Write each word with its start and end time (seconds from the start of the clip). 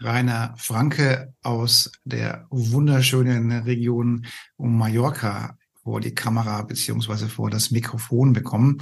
Rainer 0.00 0.54
Franke 0.58 1.32
aus 1.42 1.90
der 2.04 2.46
wunderschönen 2.50 3.50
Region 3.52 4.26
um 4.56 4.76
Mallorca 4.76 5.56
vor 5.82 6.00
die 6.00 6.14
Kamera 6.14 6.62
beziehungsweise 6.62 7.28
vor 7.28 7.48
das 7.48 7.70
Mikrofon 7.70 8.32
bekommen. 8.32 8.78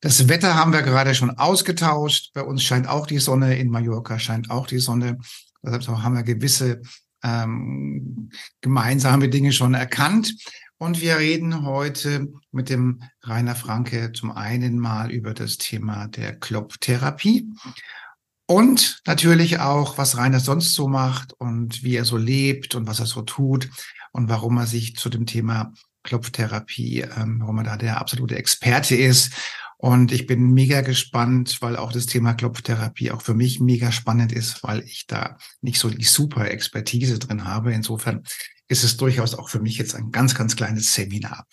Das 0.00 0.28
Wetter 0.28 0.54
haben 0.54 0.72
wir 0.72 0.82
gerade 0.82 1.14
schon 1.14 1.30
ausgetauscht. 1.30 2.32
Bei 2.34 2.42
uns 2.42 2.62
scheint 2.62 2.88
auch 2.88 3.06
die 3.06 3.18
Sonne, 3.18 3.58
in 3.58 3.70
Mallorca 3.70 4.18
scheint 4.18 4.50
auch 4.50 4.66
die 4.66 4.78
Sonne. 4.78 5.18
Deshalb 5.62 6.02
haben 6.02 6.16
wir 6.16 6.22
gewisse 6.22 6.82
ähm, 7.22 8.30
gemeinsame 8.60 9.28
Dinge 9.28 9.52
schon 9.52 9.74
erkannt. 9.74 10.34
Und 10.78 11.00
wir 11.00 11.18
reden 11.18 11.64
heute 11.64 12.28
mit 12.52 12.68
dem 12.68 13.02
Rainer 13.22 13.54
Franke 13.54 14.12
zum 14.12 14.30
einen 14.30 14.78
mal 14.78 15.10
über 15.10 15.32
das 15.32 15.56
Thema 15.56 16.08
der 16.08 16.36
Klopftherapie 16.38 17.48
und 18.46 19.00
natürlich 19.06 19.58
auch, 19.58 19.98
was 19.98 20.16
Rainer 20.16 20.40
sonst 20.40 20.74
so 20.74 20.88
macht 20.88 21.32
und 21.32 21.82
wie 21.82 21.96
er 21.96 22.04
so 22.04 22.16
lebt 22.16 22.74
und 22.74 22.86
was 22.86 23.00
er 23.00 23.06
so 23.06 23.22
tut 23.22 23.68
und 24.12 24.28
warum 24.28 24.56
er 24.58 24.66
sich 24.66 24.96
zu 24.96 25.08
dem 25.08 25.26
Thema 25.26 25.72
Klopftherapie, 26.04 27.00
ähm, 27.00 27.40
warum 27.40 27.58
er 27.58 27.64
da 27.64 27.76
der 27.76 28.00
absolute 28.00 28.36
Experte 28.36 28.94
ist. 28.94 29.32
Und 29.78 30.12
ich 30.12 30.26
bin 30.26 30.52
mega 30.52 30.80
gespannt, 30.80 31.58
weil 31.60 31.76
auch 31.76 31.92
das 31.92 32.06
Thema 32.06 32.34
Klopftherapie 32.34 33.10
auch 33.10 33.20
für 33.20 33.34
mich 33.34 33.60
mega 33.60 33.92
spannend 33.92 34.32
ist, 34.32 34.62
weil 34.62 34.80
ich 34.84 35.06
da 35.06 35.36
nicht 35.60 35.78
so 35.78 35.90
die 35.90 36.04
super 36.04 36.50
Expertise 36.50 37.18
drin 37.18 37.44
habe. 37.44 37.74
Insofern 37.74 38.22
ist 38.68 38.84
es 38.84 38.96
durchaus 38.96 39.34
auch 39.34 39.48
für 39.48 39.60
mich 39.60 39.76
jetzt 39.76 39.94
ein 39.94 40.12
ganz, 40.12 40.34
ganz 40.34 40.56
kleines 40.56 40.94
Seminar. 40.94 41.46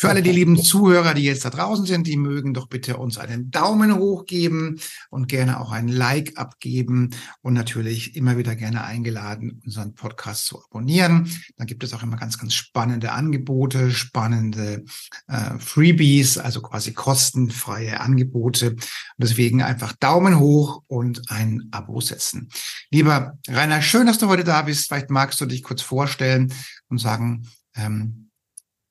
Für 0.00 0.10
alle 0.10 0.22
die 0.22 0.30
lieben 0.30 0.62
Zuhörer, 0.62 1.12
die 1.12 1.24
jetzt 1.24 1.44
da 1.44 1.50
draußen 1.50 1.84
sind, 1.84 2.06
die 2.06 2.16
mögen 2.16 2.54
doch 2.54 2.68
bitte 2.68 2.98
uns 2.98 3.18
einen 3.18 3.50
Daumen 3.50 3.96
hoch 3.96 4.26
geben 4.26 4.78
und 5.10 5.26
gerne 5.26 5.58
auch 5.58 5.72
ein 5.72 5.88
Like 5.88 6.38
abgeben 6.38 7.10
und 7.42 7.54
natürlich 7.54 8.14
immer 8.14 8.38
wieder 8.38 8.54
gerne 8.54 8.84
eingeladen, 8.84 9.60
unseren 9.64 9.94
Podcast 9.94 10.46
zu 10.46 10.62
abonnieren. 10.62 11.28
Dann 11.56 11.66
gibt 11.66 11.82
es 11.82 11.92
auch 11.94 12.04
immer 12.04 12.16
ganz, 12.16 12.38
ganz 12.38 12.54
spannende 12.54 13.10
Angebote, 13.10 13.90
spannende 13.90 14.84
äh, 15.26 15.58
Freebies, 15.58 16.38
also 16.38 16.62
quasi 16.62 16.92
kostenfreie 16.92 17.98
Angebote. 17.98 18.70
Und 18.70 18.84
deswegen 19.16 19.62
einfach 19.62 19.94
Daumen 19.94 20.38
hoch 20.38 20.84
und 20.86 21.28
ein 21.28 21.66
Abo 21.72 22.00
setzen. 22.00 22.50
Lieber 22.92 23.36
Rainer, 23.48 23.82
schön, 23.82 24.06
dass 24.06 24.18
du 24.18 24.28
heute 24.28 24.44
da 24.44 24.62
bist. 24.62 24.86
Vielleicht 24.86 25.10
magst 25.10 25.40
du 25.40 25.46
dich 25.46 25.64
kurz 25.64 25.82
vorstellen 25.82 26.52
und 26.88 26.98
sagen, 26.98 27.48
ähm, 27.74 28.27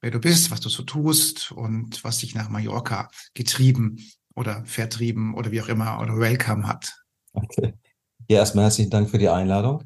wer 0.01 0.11
du 0.11 0.19
bist, 0.19 0.51
was 0.51 0.59
du 0.59 0.69
so 0.69 0.83
tust 0.83 1.51
und 1.51 2.03
was 2.03 2.19
dich 2.19 2.35
nach 2.35 2.49
Mallorca 2.49 3.09
getrieben 3.33 3.97
oder 4.35 4.63
vertrieben 4.65 5.33
oder 5.33 5.51
wie 5.51 5.61
auch 5.61 5.67
immer 5.67 5.99
oder 6.01 6.17
welcome 6.17 6.67
hat. 6.67 6.93
Okay. 7.33 7.73
Ja, 8.29 8.37
erstmal 8.39 8.65
herzlichen 8.65 8.91
Dank 8.91 9.09
für 9.09 9.17
die 9.17 9.29
Einladung, 9.29 9.83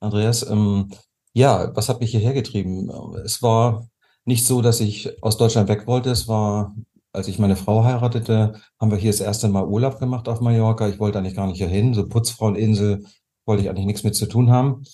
Andreas. 0.00 0.48
Ähm, 0.48 0.90
ja, 1.32 1.74
was 1.74 1.88
hat 1.88 2.00
mich 2.00 2.10
hierher 2.10 2.34
getrieben? 2.34 2.90
Es 3.24 3.42
war 3.42 3.88
nicht 4.24 4.46
so, 4.46 4.60
dass 4.60 4.80
ich 4.80 5.22
aus 5.22 5.38
Deutschland 5.38 5.68
weg 5.68 5.86
wollte. 5.86 6.10
Es 6.10 6.28
war, 6.28 6.74
als 7.12 7.28
ich 7.28 7.38
meine 7.38 7.56
Frau 7.56 7.84
heiratete, 7.84 8.60
haben 8.78 8.90
wir 8.90 8.98
hier 8.98 9.10
das 9.10 9.20
erste 9.20 9.48
Mal 9.48 9.66
Urlaub 9.66 9.98
gemacht 9.98 10.28
auf 10.28 10.40
Mallorca. 10.40 10.88
Ich 10.88 10.98
wollte 10.98 11.18
eigentlich 11.18 11.34
gar 11.34 11.46
nicht 11.46 11.58
hierhin. 11.58 11.94
So 11.94 12.06
Putzfraueninsel 12.06 13.06
wollte 13.46 13.62
ich 13.62 13.70
eigentlich 13.70 13.86
nichts 13.86 14.04
mit 14.04 14.14
zu 14.14 14.26
tun 14.26 14.50
haben. 14.50 14.84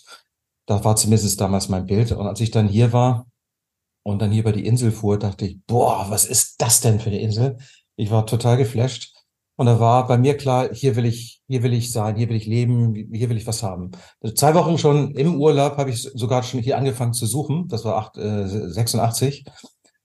Da 0.66 0.84
war 0.84 0.96
zumindest 0.96 1.40
damals 1.40 1.68
mein 1.68 1.86
Bild. 1.86 2.12
Und 2.12 2.26
als 2.26 2.40
ich 2.40 2.50
dann 2.50 2.68
hier 2.68 2.92
war, 2.92 3.26
und 4.04 4.20
dann 4.20 4.30
hier 4.30 4.42
über 4.42 4.52
die 4.52 4.66
Insel 4.66 4.92
fuhr, 4.92 5.18
dachte 5.18 5.46
ich, 5.46 5.58
boah, 5.66 6.06
was 6.10 6.26
ist 6.26 6.60
das 6.60 6.80
denn 6.80 7.00
für 7.00 7.10
eine 7.10 7.20
Insel? 7.20 7.56
Ich 7.96 8.10
war 8.10 8.26
total 8.26 8.56
geflasht. 8.56 9.12
Und 9.56 9.66
da 9.66 9.80
war 9.80 10.06
bei 10.06 10.18
mir 10.18 10.36
klar, 10.36 10.68
hier 10.72 10.96
will 10.96 11.06
ich, 11.06 11.40
hier 11.48 11.62
will 11.62 11.72
ich 11.72 11.92
sein, 11.92 12.16
hier 12.16 12.28
will 12.28 12.36
ich 12.36 12.46
leben, 12.46 12.94
hier 13.12 13.30
will 13.30 13.36
ich 13.36 13.46
was 13.46 13.62
haben. 13.62 13.92
Zwei 14.34 14.54
Wochen 14.54 14.78
schon 14.78 15.12
im 15.12 15.40
Urlaub 15.40 15.76
habe 15.78 15.90
ich 15.90 16.02
sogar 16.02 16.42
schon 16.42 16.60
hier 16.60 16.76
angefangen 16.76 17.14
zu 17.14 17.24
suchen. 17.26 17.68
Das 17.68 17.84
war 17.84 17.96
acht, 17.96 18.16
äh, 18.18 18.46
86, 18.46 19.44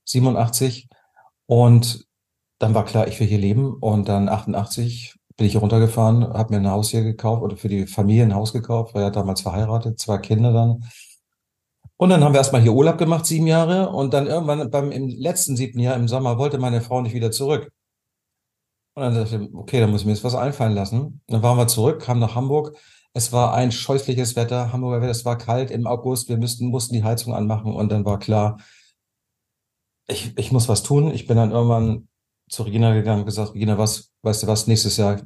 87. 0.06 0.88
Und 1.48 2.06
dann 2.60 2.74
war 2.76 2.86
klar, 2.86 3.08
ich 3.08 3.20
will 3.20 3.28
hier 3.28 3.40
leben. 3.40 3.74
Und 3.74 4.08
dann 4.08 4.30
88 4.30 5.16
bin 5.36 5.48
ich 5.48 5.54
hier 5.54 5.62
runtergefahren, 5.62 6.24
habe 6.34 6.54
mir 6.54 6.60
ein 6.60 6.72
Haus 6.72 6.92
hier 6.92 7.04
gekauft 7.04 7.42
oder 7.42 7.58
für 7.58 7.70
die 7.70 7.88
Familie 7.88 8.24
ein 8.24 8.36
Haus 8.36 8.54
gekauft, 8.54 8.94
war 8.94 9.02
ja 9.02 9.10
damals 9.10 9.42
verheiratet, 9.42 10.00
zwei 10.00 10.20
Kinder 10.20 10.54
dann. 10.54 10.84
Und 12.02 12.10
dann 12.10 12.24
haben 12.24 12.34
wir 12.34 12.38
erstmal 12.38 12.62
hier 12.62 12.72
Urlaub 12.72 12.98
gemacht, 12.98 13.26
sieben 13.26 13.46
Jahre. 13.46 13.90
Und 13.90 14.14
dann 14.14 14.26
irgendwann 14.26 14.72
beim 14.72 14.92
im 14.92 15.10
letzten 15.10 15.58
siebten 15.58 15.80
Jahr 15.80 15.98
im 15.98 16.08
Sommer 16.08 16.38
wollte 16.38 16.58
meine 16.58 16.80
Frau 16.80 17.02
nicht 17.02 17.14
wieder 17.14 17.30
zurück. 17.30 17.74
Und 18.96 19.04
dann 19.04 19.16
dachte 19.16 19.36
ich, 19.36 19.54
okay, 19.54 19.82
dann 19.82 19.92
muss 19.92 20.02
ich 20.02 20.06
mir 20.08 20.14
jetzt 20.14 20.24
was 20.24 20.34
einfallen 20.34 20.74
lassen. 20.74 21.22
Dann 21.28 21.44
waren 21.44 21.58
wir 21.58 21.68
zurück, 21.68 22.02
kamen 22.02 22.22
nach 22.22 22.36
Hamburg. 22.36 22.78
Es 23.14 23.34
war 23.34 23.54
ein 23.54 23.74
scheußliches 23.74 24.38
Wetter, 24.38 24.72
Hamburger 24.72 25.02
Wetter, 25.02 25.12
es 25.12 25.26
war 25.26 25.38
kalt 25.38 25.72
im 25.72 25.88
August, 25.88 26.30
wir 26.30 26.38
müssten, 26.38 26.68
mussten 26.68 26.94
die 26.94 27.04
Heizung 27.04 27.34
anmachen 27.34 27.74
und 27.74 27.92
dann 27.92 28.06
war 28.06 28.20
klar, 28.20 28.60
ich, 30.08 30.38
ich 30.38 30.52
muss 30.52 30.70
was 30.70 30.84
tun. 30.84 31.12
Ich 31.12 31.28
bin 31.28 31.36
dann 31.36 31.52
irgendwann 31.52 32.08
zu 32.50 32.64
Regina 32.64 32.94
gegangen 32.94 33.22
und 33.22 33.26
gesagt, 33.26 33.56
Regina, 33.56 33.78
was, 33.78 34.12
weißt 34.22 34.44
du 34.44 34.48
was, 34.48 34.68
nächstes 34.68 34.96
Jahr 34.98 35.22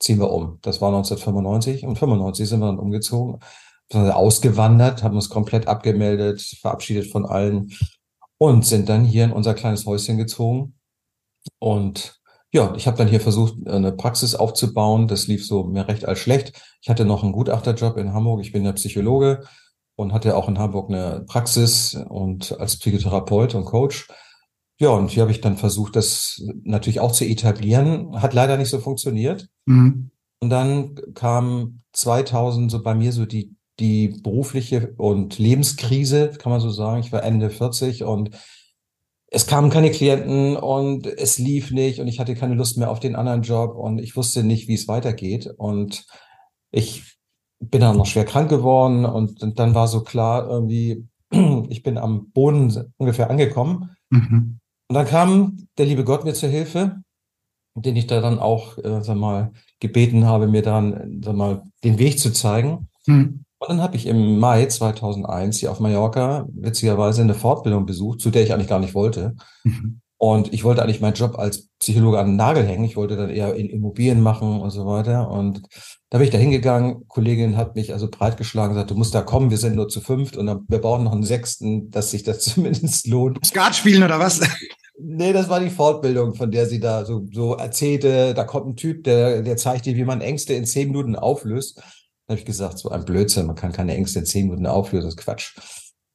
ziehen 0.00 0.18
wir 0.18 0.30
um. 0.32 0.58
Das 0.62 0.80
war 0.80 0.88
1995 0.88 1.84
und 1.84 1.96
95 1.96 2.48
sind 2.48 2.60
wir 2.60 2.66
dann 2.66 2.78
umgezogen 2.78 3.38
ausgewandert, 3.92 5.02
haben 5.02 5.16
uns 5.16 5.28
komplett 5.30 5.66
abgemeldet, 5.66 6.40
verabschiedet 6.60 7.10
von 7.10 7.24
allen 7.24 7.72
und 8.38 8.66
sind 8.66 8.88
dann 8.88 9.04
hier 9.04 9.24
in 9.24 9.32
unser 9.32 9.54
kleines 9.54 9.86
Häuschen 9.86 10.18
gezogen. 10.18 10.74
Und 11.58 12.20
ja, 12.52 12.74
ich 12.76 12.86
habe 12.86 12.96
dann 12.96 13.08
hier 13.08 13.20
versucht, 13.20 13.66
eine 13.66 13.92
Praxis 13.92 14.34
aufzubauen. 14.34 15.08
Das 15.08 15.26
lief 15.26 15.46
so 15.46 15.64
mehr 15.64 15.88
recht 15.88 16.06
als 16.06 16.18
schlecht. 16.18 16.60
Ich 16.80 16.88
hatte 16.88 17.04
noch 17.04 17.22
einen 17.22 17.32
Gutachterjob 17.32 17.96
in 17.98 18.12
Hamburg. 18.12 18.40
Ich 18.40 18.52
bin 18.52 18.64
ja 18.64 18.72
Psychologe 18.72 19.44
und 19.96 20.12
hatte 20.12 20.36
auch 20.36 20.48
in 20.48 20.58
Hamburg 20.58 20.90
eine 20.90 21.24
Praxis 21.26 21.94
und 22.08 22.58
als 22.58 22.78
Psychotherapeut 22.78 23.54
und 23.54 23.64
Coach. 23.64 24.08
Ja, 24.80 24.90
und 24.90 25.10
hier 25.10 25.22
habe 25.22 25.32
ich 25.32 25.40
dann 25.40 25.56
versucht, 25.56 25.96
das 25.96 26.40
natürlich 26.62 27.00
auch 27.00 27.12
zu 27.12 27.24
etablieren. 27.24 28.22
Hat 28.22 28.32
leider 28.32 28.56
nicht 28.56 28.70
so 28.70 28.78
funktioniert. 28.78 29.48
Mhm. 29.66 30.10
Und 30.40 30.50
dann 30.50 30.94
kam 31.14 31.82
2000 31.92 32.70
so 32.70 32.82
bei 32.82 32.94
mir 32.94 33.12
so 33.12 33.26
die 33.26 33.56
die 33.80 34.08
berufliche 34.08 34.94
und 34.96 35.38
Lebenskrise, 35.38 36.30
kann 36.38 36.50
man 36.50 36.60
so 36.60 36.70
sagen. 36.70 37.00
Ich 37.00 37.12
war 37.12 37.22
Ende 37.22 37.50
40 37.50 38.04
und 38.04 38.30
es 39.30 39.46
kamen 39.46 39.70
keine 39.70 39.90
Klienten 39.90 40.56
und 40.56 41.06
es 41.06 41.38
lief 41.38 41.70
nicht 41.70 42.00
und 42.00 42.08
ich 42.08 42.18
hatte 42.18 42.34
keine 42.34 42.54
Lust 42.54 42.78
mehr 42.78 42.90
auf 42.90 43.00
den 43.00 43.14
anderen 43.14 43.42
Job 43.42 43.76
und 43.76 43.98
ich 43.98 44.16
wusste 44.16 44.42
nicht, 44.42 44.68
wie 44.68 44.74
es 44.74 44.88
weitergeht. 44.88 45.52
Und 45.58 46.06
ich 46.70 47.18
bin 47.60 47.80
dann 47.80 47.96
noch 47.96 48.06
schwer 48.06 48.24
krank 48.24 48.48
geworden 48.48 49.04
und, 49.04 49.42
und 49.42 49.58
dann 49.58 49.74
war 49.74 49.86
so 49.86 50.02
klar, 50.02 50.48
irgendwie, 50.48 51.06
ich 51.68 51.82
bin 51.82 51.98
am 51.98 52.30
Boden 52.30 52.92
ungefähr 52.96 53.30
angekommen. 53.30 53.90
Mhm. 54.10 54.60
Und 54.88 54.94
dann 54.94 55.06
kam 55.06 55.68
der 55.76 55.86
liebe 55.86 56.04
Gott 56.04 56.24
mir 56.24 56.32
zur 56.32 56.48
Hilfe, 56.48 57.02
den 57.74 57.96
ich 57.96 58.06
da 58.06 58.20
dann 58.22 58.38
auch, 58.38 58.78
äh, 58.78 59.02
sag 59.02 59.16
mal, 59.16 59.52
gebeten 59.78 60.24
habe, 60.24 60.48
mir 60.48 60.62
dann, 60.62 61.20
sag 61.22 61.36
mal, 61.36 61.62
den 61.84 61.98
Weg 61.98 62.18
zu 62.18 62.32
zeigen. 62.32 62.88
Mhm. 63.06 63.44
Und 63.58 63.70
dann 63.70 63.82
habe 63.82 63.96
ich 63.96 64.06
im 64.06 64.38
Mai 64.38 64.66
2001 64.66 65.58
hier 65.58 65.72
auf 65.72 65.80
Mallorca 65.80 66.46
witzigerweise 66.52 67.22
eine 67.22 67.34
Fortbildung 67.34 67.86
besucht, 67.86 68.20
zu 68.20 68.30
der 68.30 68.42
ich 68.42 68.52
eigentlich 68.52 68.68
gar 68.68 68.78
nicht 68.78 68.94
wollte. 68.94 69.34
Mhm. 69.64 70.00
Und 70.20 70.52
ich 70.52 70.64
wollte 70.64 70.82
eigentlich 70.82 71.00
meinen 71.00 71.14
Job 71.14 71.38
als 71.38 71.68
Psychologe 71.78 72.18
an 72.18 72.26
den 72.26 72.36
Nagel 72.36 72.64
hängen. 72.64 72.84
Ich 72.84 72.96
wollte 72.96 73.16
dann 73.16 73.30
eher 73.30 73.54
in 73.54 73.70
Immobilien 73.70 74.20
machen 74.20 74.60
und 74.60 74.70
so 74.70 74.84
weiter. 74.84 75.30
Und 75.30 75.62
da 76.10 76.18
bin 76.18 76.24
ich 76.24 76.32
da 76.32 76.38
hingegangen. 76.38 77.06
Kollegin 77.06 77.56
hat 77.56 77.76
mich 77.76 77.92
also 77.92 78.08
breitgeschlagen, 78.10 78.74
gesagt, 78.74 78.90
du 78.90 78.96
musst 78.96 79.14
da 79.14 79.22
kommen, 79.22 79.50
wir 79.50 79.58
sind 79.58 79.76
nur 79.76 79.88
zu 79.88 80.00
fünft 80.00 80.36
und 80.36 80.46
dann, 80.46 80.64
wir 80.66 80.80
brauchen 80.80 81.04
noch 81.04 81.12
einen 81.12 81.22
sechsten, 81.22 81.90
dass 81.90 82.10
sich 82.10 82.24
das 82.24 82.40
zumindest 82.44 83.06
lohnt. 83.06 83.38
Skat 83.46 83.76
spielen 83.76 84.02
oder 84.02 84.18
was? 84.18 84.40
Nee, 85.00 85.32
das 85.32 85.48
war 85.48 85.60
die 85.60 85.70
Fortbildung, 85.70 86.34
von 86.34 86.50
der 86.50 86.66
sie 86.66 86.80
da 86.80 87.04
so, 87.04 87.24
so 87.32 87.54
erzählte. 87.54 88.34
Da 88.34 88.42
kommt 88.42 88.66
ein 88.66 88.76
Typ, 88.76 89.04
der, 89.04 89.42
der 89.42 89.56
zeigt 89.56 89.86
dir, 89.86 89.94
wie 89.94 90.04
man 90.04 90.20
Ängste 90.20 90.54
in 90.54 90.64
zehn 90.64 90.88
Minuten 90.88 91.14
auflöst 91.14 91.80
habe 92.28 92.38
ich 92.38 92.44
gesagt, 92.44 92.78
so 92.78 92.90
ein 92.90 93.04
Blödsinn, 93.04 93.46
man 93.46 93.56
kann 93.56 93.72
keine 93.72 93.94
Ängste 93.94 94.20
in 94.20 94.26
zehn 94.26 94.46
Minuten 94.46 94.66
auflösen, 94.66 95.06
das 95.06 95.14
ist 95.14 95.20
Quatsch. 95.20 95.56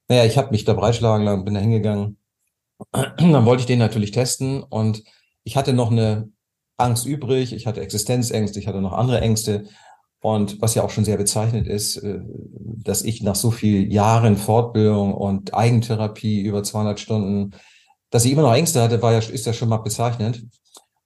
Naja, 0.07 0.25
ich 0.25 0.37
habe 0.37 0.51
mich 0.51 0.63
da 0.63 0.73
breitschlagen 0.73 1.25
lassen, 1.25 1.45
bin 1.45 1.55
da 1.55 1.59
hingegangen. 1.59 2.17
Dann 2.91 3.45
wollte 3.45 3.61
ich 3.61 3.67
den 3.67 3.79
natürlich 3.79 4.11
testen 4.11 4.61
und 4.61 5.03
ich 5.43 5.57
hatte 5.57 5.73
noch 5.73 5.91
eine 5.91 6.29
Angst 6.77 7.05
übrig, 7.05 7.53
ich 7.53 7.67
hatte 7.67 7.81
Existenzängste, 7.81 8.59
ich 8.59 8.67
hatte 8.67 8.81
noch 8.81 8.93
andere 8.93 9.21
Ängste. 9.21 9.65
Und 10.21 10.61
was 10.61 10.75
ja 10.75 10.83
auch 10.83 10.89
schon 10.89 11.03
sehr 11.03 11.17
bezeichnet 11.17 11.67
ist, 11.67 11.97
äh, 11.97 12.19
dass 12.23 13.01
ich 13.01 13.23
nach 13.23 13.35
so 13.35 13.51
vielen 13.51 13.91
Jahren 13.91 14.37
Fortbildung 14.37 15.13
und 15.13 15.53
Eigentherapie 15.53 16.41
über 16.41 16.63
200 16.63 16.99
Stunden, 16.99 17.55
dass 18.09 18.23
ich 18.23 18.31
immer 18.31 18.43
noch 18.43 18.53
Ängste 18.53 18.81
hatte, 18.81 19.01
war 19.01 19.13
ja, 19.13 19.19
ist 19.19 19.45
ja 19.45 19.53
schon 19.53 19.69
mal 19.69 19.77
bezeichnend. 19.77 20.45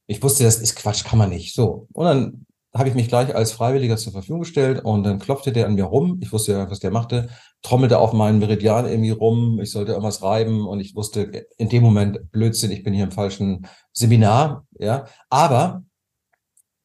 Ich 0.06 0.22
wusste, 0.22 0.44
das 0.44 0.58
ist 0.58 0.76
Quatsch, 0.76 1.04
kann 1.04 1.18
man 1.18 1.30
nicht. 1.30 1.56
So. 1.56 1.88
Und 1.94 2.06
dann 2.06 2.46
habe 2.78 2.90
ich 2.90 2.96
mich 2.96 3.08
gleich 3.08 3.36
als 3.36 3.52
Freiwilliger 3.52 3.98
zur 3.98 4.14
Verfügung 4.14 4.42
gestellt 4.42 4.84
und 4.84 5.04
dann 5.04 5.20
klopfte 5.20 5.52
der 5.52 5.66
an 5.66 5.76
mir 5.76 5.86
rum. 5.86 6.20
Ich 6.22 6.32
wusste 6.32 6.54
ja, 6.54 6.70
was 6.70 6.80
der 6.80 6.92
machte, 6.92 7.30
trommelte 7.62 8.00
auf 8.00 8.14
meinen 8.14 8.40
Meridian 8.40 8.88
irgendwie 8.88 9.12
rum. 9.12 9.60
Ich 9.60 9.72
sollte 9.72 9.92
irgendwas 9.92 10.22
reiben 10.22 10.68
und 10.68 10.80
ich 10.80 10.96
wusste 10.96 11.48
in 11.58 11.70
dem 11.70 11.84
Moment 11.84 12.32
Blödsinn, 12.32 12.72
ich 12.72 12.84
bin 12.84 12.94
hier 12.94 13.06
im 13.06 13.12
falschen 13.12 13.68
Seminar, 13.94 14.66
ja. 14.80 15.06
Aber 15.30 15.84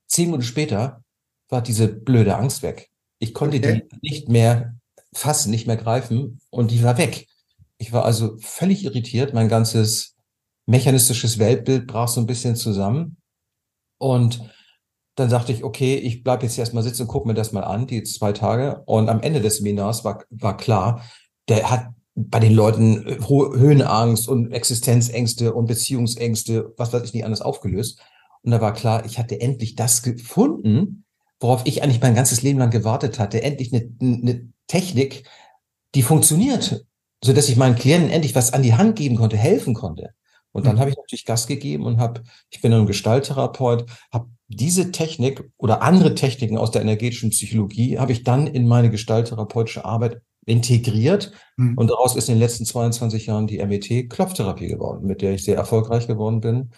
zehn 0.06 0.26
Minuten 0.26 0.44
später 0.44 1.02
war 1.48 1.62
diese 1.62 1.88
blöde 1.88 2.36
Angst 2.36 2.62
weg. 2.62 2.90
Ich 3.18 3.34
konnte 3.34 3.58
okay. 3.58 3.86
die 3.90 4.10
nicht 4.10 4.28
mehr 4.28 4.74
fassen, 5.12 5.50
nicht 5.50 5.66
mehr 5.66 5.76
greifen 5.76 6.40
und 6.50 6.70
die 6.70 6.82
war 6.82 6.98
weg. 6.98 7.26
Ich 7.78 7.92
war 7.92 8.04
also 8.04 8.36
völlig 8.38 8.84
irritiert. 8.84 9.34
Mein 9.34 9.48
ganzes 9.48 10.16
mechanistisches 10.66 11.38
Weltbild 11.38 11.86
brach 11.86 12.08
so 12.08 12.20
ein 12.20 12.26
bisschen 12.26 12.56
zusammen. 12.56 13.16
Und 13.98 14.40
dann 15.14 15.28
dachte 15.28 15.52
ich, 15.52 15.62
okay, 15.62 15.96
ich 15.96 16.22
bleibe 16.22 16.44
jetzt 16.44 16.58
erstmal 16.58 16.82
sitzen 16.82 17.02
und 17.02 17.08
gucke 17.08 17.28
mir 17.28 17.34
das 17.34 17.52
mal 17.52 17.64
an, 17.64 17.86
die 17.86 18.02
zwei 18.02 18.32
Tage. 18.32 18.82
Und 18.86 19.08
am 19.08 19.20
Ende 19.20 19.40
des 19.40 19.58
Seminars 19.58 20.04
war, 20.04 20.24
war 20.30 20.56
klar, 20.56 21.02
der 21.48 21.70
hat 21.70 21.88
bei 22.14 22.40
den 22.40 22.54
Leuten 22.54 23.04
Höhenangst 23.26 24.28
und 24.28 24.52
Existenzängste 24.52 25.54
und 25.54 25.66
Beziehungsängste, 25.66 26.72
was 26.76 26.92
weiß 26.92 27.02
ich 27.04 27.14
nicht 27.14 27.24
anders 27.24 27.42
aufgelöst. 27.42 28.00
Und 28.42 28.52
da 28.52 28.60
war 28.60 28.74
klar, 28.74 29.04
ich 29.06 29.18
hatte 29.18 29.40
endlich 29.40 29.76
das 29.76 30.02
gefunden, 30.02 31.04
worauf 31.40 31.62
ich 31.64 31.82
eigentlich 31.82 32.00
mein 32.00 32.14
ganzes 32.14 32.42
Leben 32.42 32.58
lang 32.58 32.70
gewartet 32.70 33.18
hatte, 33.18 33.42
endlich 33.42 33.72
eine, 33.72 33.90
eine 34.00 34.48
Technik, 34.66 35.28
die 35.94 36.02
funktioniert, 36.02 36.86
so 37.22 37.32
dass 37.32 37.48
ich 37.48 37.56
meinen 37.56 37.76
Klienten 37.76 38.10
endlich 38.10 38.34
was 38.34 38.52
an 38.52 38.62
die 38.62 38.74
Hand 38.74 38.96
geben 38.96 39.16
konnte, 39.16 39.36
helfen 39.36 39.74
konnte. 39.74 40.10
Und 40.52 40.66
dann 40.66 40.76
mhm. 40.76 40.80
habe 40.80 40.90
ich 40.90 40.96
natürlich 40.96 41.24
Gas 41.24 41.46
gegeben 41.46 41.84
und 41.84 41.98
habe, 41.98 42.22
ich 42.50 42.60
bin 42.60 42.72
ein 42.72 42.86
Gestalttherapeut, 42.86 43.86
habe 44.12 44.30
diese 44.56 44.92
Technik 44.92 45.50
oder 45.56 45.82
andere 45.82 46.14
Techniken 46.14 46.58
aus 46.58 46.70
der 46.70 46.82
energetischen 46.82 47.30
Psychologie 47.30 47.98
habe 47.98 48.12
ich 48.12 48.24
dann 48.24 48.46
in 48.46 48.66
meine 48.66 48.90
gestalttherapeutische 48.90 49.84
Arbeit 49.84 50.20
integriert 50.44 51.32
mhm. 51.56 51.78
und 51.78 51.90
daraus 51.90 52.16
ist 52.16 52.28
in 52.28 52.34
den 52.34 52.40
letzten 52.40 52.64
22 52.64 53.26
Jahren 53.26 53.46
die 53.46 53.64
MET 53.64 54.10
Klopftherapie 54.10 54.68
geworden, 54.68 55.06
mit 55.06 55.22
der 55.22 55.34
ich 55.34 55.44
sehr 55.44 55.56
erfolgreich 55.56 56.06
geworden 56.06 56.40
bin 56.40 56.70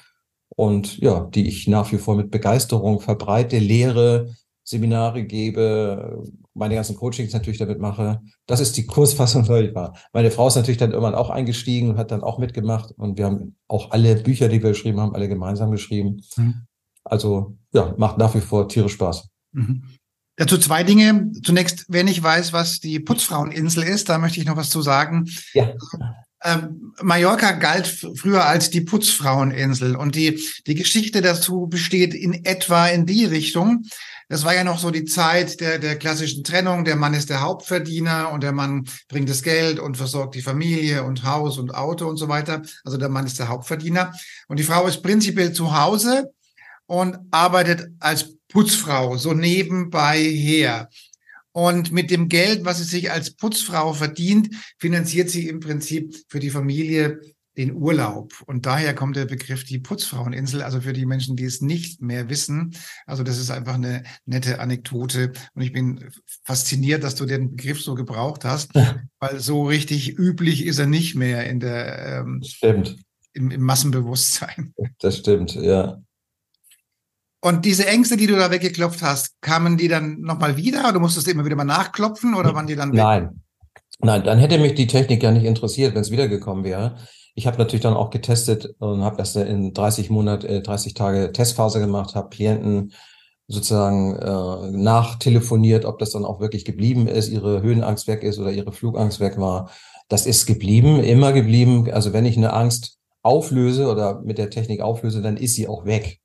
und 0.57 0.99
ja, 0.99 1.29
die 1.35 1.49
ich 1.49 1.67
nach 1.67 1.91
wie 1.93 1.99
vor 1.99 2.17
mit 2.17 2.31
Begeisterung 2.31 3.01
verbreite, 3.01 3.59
lehre, 3.59 4.35
Seminare 4.63 5.25
gebe, 5.25 6.23
meine 6.55 6.75
ganzen 6.75 6.97
Coachings 6.97 7.33
natürlich 7.33 7.59
damit 7.59 7.81
mache. 7.81 8.21
Das 8.47 8.61
ist 8.61 8.77
die 8.77 8.87
Kursfassung, 8.87 9.45
soll 9.45 9.65
ich 9.69 9.75
war. 9.75 9.95
Meine 10.13 10.31
Frau 10.31 10.49
ist 10.49 10.57
natürlich 10.57 10.79
dann 10.79 10.93
irgendwann 10.93 11.15
auch 11.15 11.31
eingestiegen 11.31 11.91
und 11.91 11.99
hat 11.99 12.11
dann 12.11 12.23
auch 12.23 12.39
mitgemacht. 12.39 12.93
Und 12.97 13.19
wir 13.19 13.27
haben 13.27 13.57
auch 13.69 13.91
alle 13.91 14.17
Bücher, 14.17 14.49
die 14.49 14.63
wir 14.63 14.71
geschrieben 14.71 15.01
haben, 15.01 15.15
alle 15.15 15.29
gemeinsam 15.29 15.71
geschrieben. 15.71 16.23
Mhm. 16.37 16.67
Also 17.05 17.57
ja, 17.75 17.95
macht 17.99 18.19
nach 18.19 18.35
wie 18.35 18.41
vor 18.41 18.69
tierisch 18.69 18.95
Spaß. 18.95 19.29
Mhm. 19.53 19.83
Dazu 20.37 20.59
zwei 20.59 20.83
Dinge. 20.83 21.31
Zunächst, 21.45 21.85
wenn 21.89 22.09
ich 22.09 22.23
weiß, 22.23 22.53
was 22.53 22.81
die 22.81 22.99
Putzfraueninsel 22.99 23.85
ist, 23.85 24.09
da 24.09 24.19
möchte 24.19 24.41
ich 24.41 24.47
noch 24.47 24.57
was 24.57 24.71
zu 24.71 24.83
sagen. 24.83 25.31
Ja. 25.53 25.75
Ähm, 26.43 26.93
Mallorca 27.01 27.53
galt 27.53 27.87
früher 27.87 28.45
als 28.45 28.71
die 28.71 28.83
Putzfraueninsel 28.83 29.97
und 29.97 30.15
die, 30.15 30.41
die 30.67 30.75
Geschichte 30.75 31.23
dazu 31.23 31.69
besteht 31.69 32.15
in 32.15 32.45
etwa 32.45 32.87
in 32.89 33.07
die 33.07 33.25
Richtung, 33.25 33.85
das 34.29 34.45
war 34.45 34.55
ja 34.55 34.65
noch 34.65 34.79
so 34.79 34.91
die 34.91 35.05
Zeit 35.05 35.61
der, 35.61 35.79
der 35.79 35.97
klassischen 35.97 36.45
Trennung. 36.45 36.85
Der 36.85 36.97
Mann 36.97 37.15
ist 37.15 37.29
der 37.29 37.43
Hauptverdiener 37.43 38.33
und 38.33 38.43
der 38.43 38.53
Mann 38.53 38.89
bringt 39.09 39.29
das 39.29 39.43
Geld 39.43 39.79
und 39.79 39.97
versorgt 39.97 40.35
die 40.35 40.43
Familie 40.43 41.05
und 41.05 41.25
Haus 41.25 41.59
und 41.59 41.75
Auto 41.75 42.09
und 42.09 42.17
so 42.17 42.29
weiter. 42.29 42.63
Also 42.85 42.97
der 42.97 43.11
Mann 43.11 43.27
ist 43.27 43.39
der 43.39 43.49
Hauptverdiener. 43.49 44.13
Und 44.49 44.59
die 44.59 44.65
Frau 44.65 44.87
ist 44.87 45.03
prinzipiell 45.03 45.53
zu 45.53 45.79
Hause 45.79 46.33
und 46.87 47.19
arbeitet 47.31 47.91
als 48.01 48.37
Putzfrau 48.49 49.17
so 49.17 49.33
nebenbei 49.33 50.19
her. 50.23 50.89
Und 51.53 51.93
mit 51.93 52.11
dem 52.11 52.29
Geld, 52.29 52.65
was 52.65 52.79
sie 52.79 52.85
sich 52.85 53.11
als 53.13 53.31
Putzfrau 53.31 53.93
verdient, 53.93 54.51
finanziert 54.79 55.31
sie 55.31 55.49
im 55.49 55.61
Prinzip 55.61 56.15
für 56.29 56.41
die 56.41 56.51
Familie 56.51 57.21
den 57.57 57.75
Urlaub. 57.75 58.43
Und 58.47 58.67
daher 58.67 58.95
kommt 58.95 59.17
der 59.17 59.27
Begriff 59.27 59.65
die 59.65 59.79
Putzfraueninsel, 59.79 60.63
also 60.63 60.81
für 60.81 60.93
die 60.93 61.07
Menschen, 61.07 61.37
die 61.37 61.45
es 61.45 61.61
nicht 61.61 62.03
mehr 62.03 62.29
wissen. 62.29 62.75
Also 63.07 63.23
das 63.23 63.39
ist 63.39 63.51
einfach 63.51 63.75
eine 63.75 64.03
nette 64.27 64.59
Anekdote. 64.59 65.33
Und 65.55 65.63
ich 65.63 65.73
bin 65.73 66.11
fasziniert, 66.43 67.05
dass 67.05 67.15
du 67.15 67.27
den 67.27 67.53
Begriff 67.53 67.81
so 67.81 67.95
gebraucht 67.95 68.45
hast, 68.45 68.75
ja. 68.75 68.97
weil 69.21 69.39
so 69.39 69.65
richtig 69.65 70.19
üblich 70.19 70.67
ist 70.67 70.79
er 70.79 70.87
nicht 70.87 71.15
mehr 71.15 71.49
in 71.49 71.61
der 71.61 72.21
ähm, 72.21 72.43
stimmt. 72.45 72.97
Im, 73.33 73.51
im 73.51 73.63
Massenbewusstsein. 73.63 74.75
Das 75.01 75.19
stimmt, 75.19 75.55
ja. 75.55 76.01
Und 77.45 77.67
diese 77.67 77.87
Ängste, 77.87 78.17
die 78.17 78.27
du 78.27 78.37
da 78.37 78.51
weggeklopft 78.51 79.03
hast, 79.03 79.35
kamen 79.43 79.77
die 79.77 79.89
dann 79.89 80.23
nochmal 80.23 80.57
wieder? 80.57 80.89
Oder 80.89 80.99
musstest 80.99 81.27
du 81.27 81.31
immer 81.31 81.45
wieder 81.45 81.57
mal 81.57 81.65
nachklopfen 81.65 82.35
oder 82.35 82.55
waren 82.55 82.67
die 82.67 82.75
dann 82.75 82.93
weg? 82.93 82.97
Nein. 82.97 83.43
Nein, 83.99 84.25
dann 84.25 84.39
hätte 84.39 84.57
mich 84.57 84.75
die 84.75 84.87
Technik 84.87 85.23
ja 85.23 85.31
nicht 85.31 85.45
interessiert, 85.45 85.95
wenn 85.95 86.01
es 86.01 86.11
wiedergekommen 86.11 86.65
wäre. 86.65 86.97
Ich 87.35 87.47
habe 87.47 87.59
natürlich 87.59 87.83
dann 87.83 87.93
auch 87.93 88.09
getestet 88.09 88.75
und 88.79 89.03
habe 89.03 89.19
das 89.19 89.37
in 89.37 89.75
30 89.75 90.09
Monate, 90.09 90.49
äh, 90.49 90.63
30 90.63 90.95
Tage 90.95 91.33
Testphase 91.33 91.81
gemacht, 91.81 92.15
habe 92.15 92.31
Klienten 92.31 92.95
sozusagen 93.47 94.17
äh, 94.17 94.71
nachtelefoniert, 94.71 95.85
ob 95.85 95.99
das 95.99 96.13
dann 96.13 96.25
auch 96.25 96.41
wirklich 96.41 96.65
geblieben 96.65 97.07
ist, 97.09 97.29
ihre 97.29 97.61
Höhenangst 97.61 98.09
weg 98.09 98.23
ist 98.23 98.39
oder 98.39 98.53
ihre 98.53 98.73
Flugangst 98.73 99.21
weg 99.21 99.37
war. 99.37 99.69
Das 100.09 100.25
ist 100.25 100.47
geblieben, 100.47 101.05
immer 101.05 101.35
geblieben. 101.35 101.91
Also 101.93 102.15
wenn 102.15 102.25
ich 102.25 102.39
eine 102.39 102.55
Angst 102.55 102.97
auflöse 103.23 103.91
oder 103.91 104.23
mit 104.23 104.39
der 104.39 104.49
Technik 104.49 104.81
auflöse, 104.81 105.21
dann 105.21 105.37
ist 105.37 105.57
sie 105.57 105.69
auch 105.69 105.85
weg. 105.85 106.23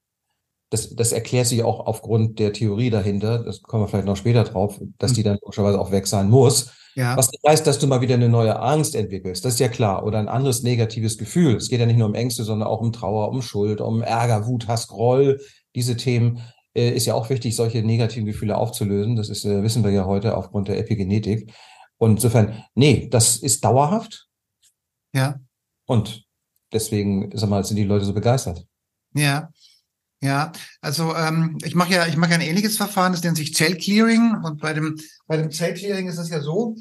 Das, 0.69 0.95
das 0.95 1.12
erklärt 1.12 1.48
sich 1.48 1.63
auch 1.63 1.86
aufgrund 1.88 2.38
der 2.39 2.54
Theorie 2.54 2.89
dahinter, 2.89 3.44
das 3.44 3.62
kommen 3.63 3.83
wir 3.83 3.88
vielleicht 3.88 4.06
noch 4.06 4.18
später 4.18 4.44
drauf, 4.44 4.80
dass 5.00 5.13
die 5.13 5.21
hm. 5.21 5.31
dann 5.31 5.39
logischerweise 5.42 5.80
auch 5.80 5.92
weg 5.92 6.06
sein 6.06 6.30
muss. 6.30 6.71
Ja. 6.95 7.16
Was 7.16 7.31
nicht 7.31 7.44
heißt, 7.48 7.66
dass 7.66 7.80
du 7.80 7.88
mal 7.88 8.01
wieder 8.01 8.16
eine 8.16 8.30
neue 8.30 8.60
Angst 8.60 8.95
entwickelst. 8.95 9.45
Das 9.45 9.54
ist 9.54 9.60
ja 9.60 9.69
klar. 9.69 10.06
Oder 10.06 10.19
ein 10.19 10.27
anderes 10.27 10.63
negatives 10.63 11.18
Gefühl. 11.18 11.56
Es 11.56 11.69
geht 11.69 11.80
ja 11.80 11.86
nicht 11.86 11.98
nur 11.98 12.07
um 12.07 12.16
Ängste, 12.16 12.44
sondern 12.44 12.68
auch 12.68 12.81
um 12.81 12.92
Trauer, 12.92 13.30
um 13.30 13.42
Schuld, 13.42 13.80
um 13.80 14.01
Ärger, 14.01 14.48
Wut, 14.48 14.68
Hass, 14.68 14.88
Groll. 14.88 15.39
Diese 15.75 15.95
Themen 15.95 16.42
äh, 16.75 16.89
ist 16.89 17.06
ja 17.06 17.13
auch 17.13 17.30
wichtig, 17.30 17.56
solche 17.56 17.83
negativen 17.83 18.25
Gefühle 18.25 18.57
aufzulösen. 18.57 19.16
Das 19.16 19.30
ist, 19.30 19.45
äh, 19.45 19.63
wissen 19.63 19.83
wir 19.83 19.92
ja 19.92 20.06
heute 20.06 20.36
aufgrund 20.36 20.68
der 20.68 20.77
Epigenetik. 20.77 21.54
Und 21.98 22.12
insofern, 22.12 22.63
nee, 22.75 23.07
das 23.10 23.38
ist 23.38 23.63
dauerhaft. 23.63 24.27
Ja. 25.14 25.40
Und 25.85 26.26
deswegen, 26.73 27.31
sag 27.33 27.49
mal, 27.49 27.64
sind 27.64 27.78
die 27.78 27.83
Leute 27.83 28.06
so 28.06 28.14
begeistert. 28.14 28.66
Ja. 29.14 29.49
Ja, 30.21 30.52
also 30.81 31.16
ähm, 31.16 31.57
ich 31.64 31.76
mache 31.76 31.94
ja, 31.94 32.06
ich 32.07 32.18
mache 32.18 32.31
ja 32.31 32.38
ein 32.38 32.42
ähnliches 32.42 32.76
Verfahren, 32.76 33.14
das 33.14 33.23
nennt 33.23 33.38
sich 33.38 33.54
Cell 33.54 33.78
Clearing. 33.78 34.35
Und 34.44 34.59
bei 34.59 34.73
dem, 34.73 34.97
bei 35.28 35.38
dem 35.38 35.52
Cell 35.52 35.73
Clearing 35.73 36.07
ist 36.07 36.18
es 36.18 36.30
ja 36.30 36.42
so, 36.42 36.76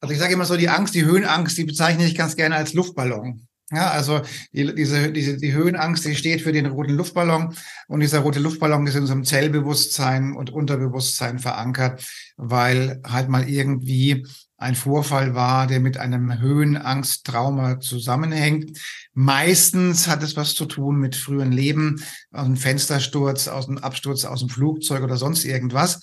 also 0.00 0.12
ich 0.12 0.18
sage 0.18 0.32
immer 0.32 0.46
so, 0.46 0.56
die 0.56 0.68
Angst, 0.68 0.94
die 0.94 1.04
Höhenangst, 1.04 1.58
die 1.58 1.64
bezeichne 1.64 2.06
ich 2.06 2.14
ganz 2.14 2.36
gerne 2.36 2.56
als 2.56 2.72
Luftballon. 2.72 3.46
Ja, 3.70 3.90
also 3.90 4.22
die, 4.52 4.74
diese, 4.74 5.12
diese, 5.12 5.36
die 5.36 5.52
Höhenangst, 5.52 6.06
die 6.06 6.16
steht 6.16 6.40
für 6.40 6.52
den 6.52 6.64
roten 6.64 6.94
Luftballon 6.94 7.54
und 7.88 8.00
dieser 8.00 8.20
rote 8.20 8.38
Luftballon 8.38 8.86
ist 8.86 8.94
in 8.94 9.02
unserem 9.02 9.24
Zellbewusstsein 9.24 10.32
und 10.32 10.48
Unterbewusstsein 10.48 11.38
verankert, 11.38 12.02
weil 12.38 13.02
halt 13.06 13.28
mal 13.28 13.46
irgendwie 13.46 14.26
ein 14.58 14.74
Vorfall 14.74 15.36
war, 15.36 15.68
der 15.68 15.78
mit 15.78 15.98
einem 15.98 16.40
Höhenangsttrauma 16.40 17.78
zusammenhängt. 17.78 18.76
Meistens 19.14 20.08
hat 20.08 20.22
es 20.24 20.36
was 20.36 20.54
zu 20.54 20.66
tun 20.66 20.96
mit 20.96 21.14
frühen 21.14 21.52
Leben, 21.52 22.02
aus 22.32 22.44
dem 22.44 22.56
Fenstersturz, 22.56 23.46
aus 23.46 23.66
dem 23.66 23.78
Absturz 23.78 24.24
aus 24.24 24.40
dem 24.40 24.48
Flugzeug 24.48 25.04
oder 25.04 25.16
sonst 25.16 25.44
irgendwas. 25.44 26.00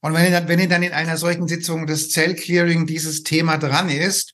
Und 0.00 0.14
wenn 0.14 0.24
ihr, 0.24 0.30
dann, 0.30 0.48
wenn 0.48 0.58
ihr 0.58 0.68
dann 0.68 0.82
in 0.82 0.92
einer 0.92 1.18
solchen 1.18 1.46
Sitzung 1.46 1.86
des 1.86 2.10
Zellclearing 2.10 2.86
dieses 2.86 3.22
Thema 3.24 3.58
dran 3.58 3.90
ist, 3.90 4.32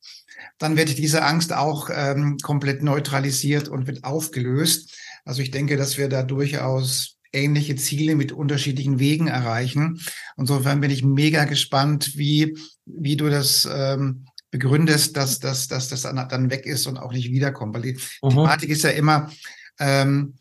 dann 0.58 0.76
wird 0.76 0.96
diese 0.96 1.24
Angst 1.24 1.52
auch 1.52 1.90
ähm, 1.92 2.38
komplett 2.40 2.82
neutralisiert 2.82 3.68
und 3.68 3.88
wird 3.88 4.04
aufgelöst. 4.04 4.96
Also 5.24 5.42
ich 5.42 5.50
denke, 5.50 5.76
dass 5.76 5.98
wir 5.98 6.08
da 6.08 6.22
durchaus 6.22 7.17
ähnliche 7.38 7.76
Ziele 7.76 8.14
mit 8.16 8.32
unterschiedlichen 8.32 8.98
Wegen 8.98 9.28
erreichen. 9.28 10.00
Insofern 10.36 10.80
bin 10.80 10.90
ich 10.90 11.04
mega 11.04 11.44
gespannt, 11.44 12.12
wie, 12.16 12.56
wie 12.84 13.16
du 13.16 13.28
das 13.28 13.68
ähm, 13.70 14.26
begründest, 14.50 15.16
dass, 15.16 15.38
dass, 15.38 15.68
dass 15.68 15.88
das 15.88 16.02
dann 16.02 16.50
weg 16.50 16.66
ist 16.66 16.86
und 16.86 16.98
auch 16.98 17.12
nicht 17.12 17.30
wiederkommt. 17.30 17.74
Weil 17.74 17.82
die 17.82 17.98
mhm. 18.22 18.30
Thematik 18.30 18.70
ist 18.70 18.82
ja 18.82 18.90
immer, 18.90 19.30
ähm, 19.78 20.34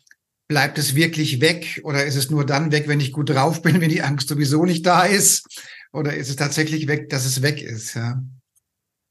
bleibt 0.48 0.78
es 0.78 0.94
wirklich 0.94 1.40
weg 1.40 1.80
oder 1.84 2.04
ist 2.04 2.16
es 2.16 2.30
nur 2.30 2.44
dann 2.44 2.72
weg, 2.72 2.88
wenn 2.88 3.00
ich 3.00 3.12
gut 3.12 3.30
drauf 3.30 3.62
bin, 3.62 3.80
wenn 3.80 3.90
die 3.90 4.02
Angst 4.02 4.28
sowieso 4.28 4.64
nicht 4.64 4.84
da 4.86 5.04
ist? 5.04 5.46
Oder 5.92 6.14
ist 6.14 6.28
es 6.28 6.36
tatsächlich 6.36 6.86
weg, 6.86 7.08
dass 7.08 7.24
es 7.24 7.42
weg 7.42 7.62
ist? 7.62 7.94
Ja. 7.94 8.22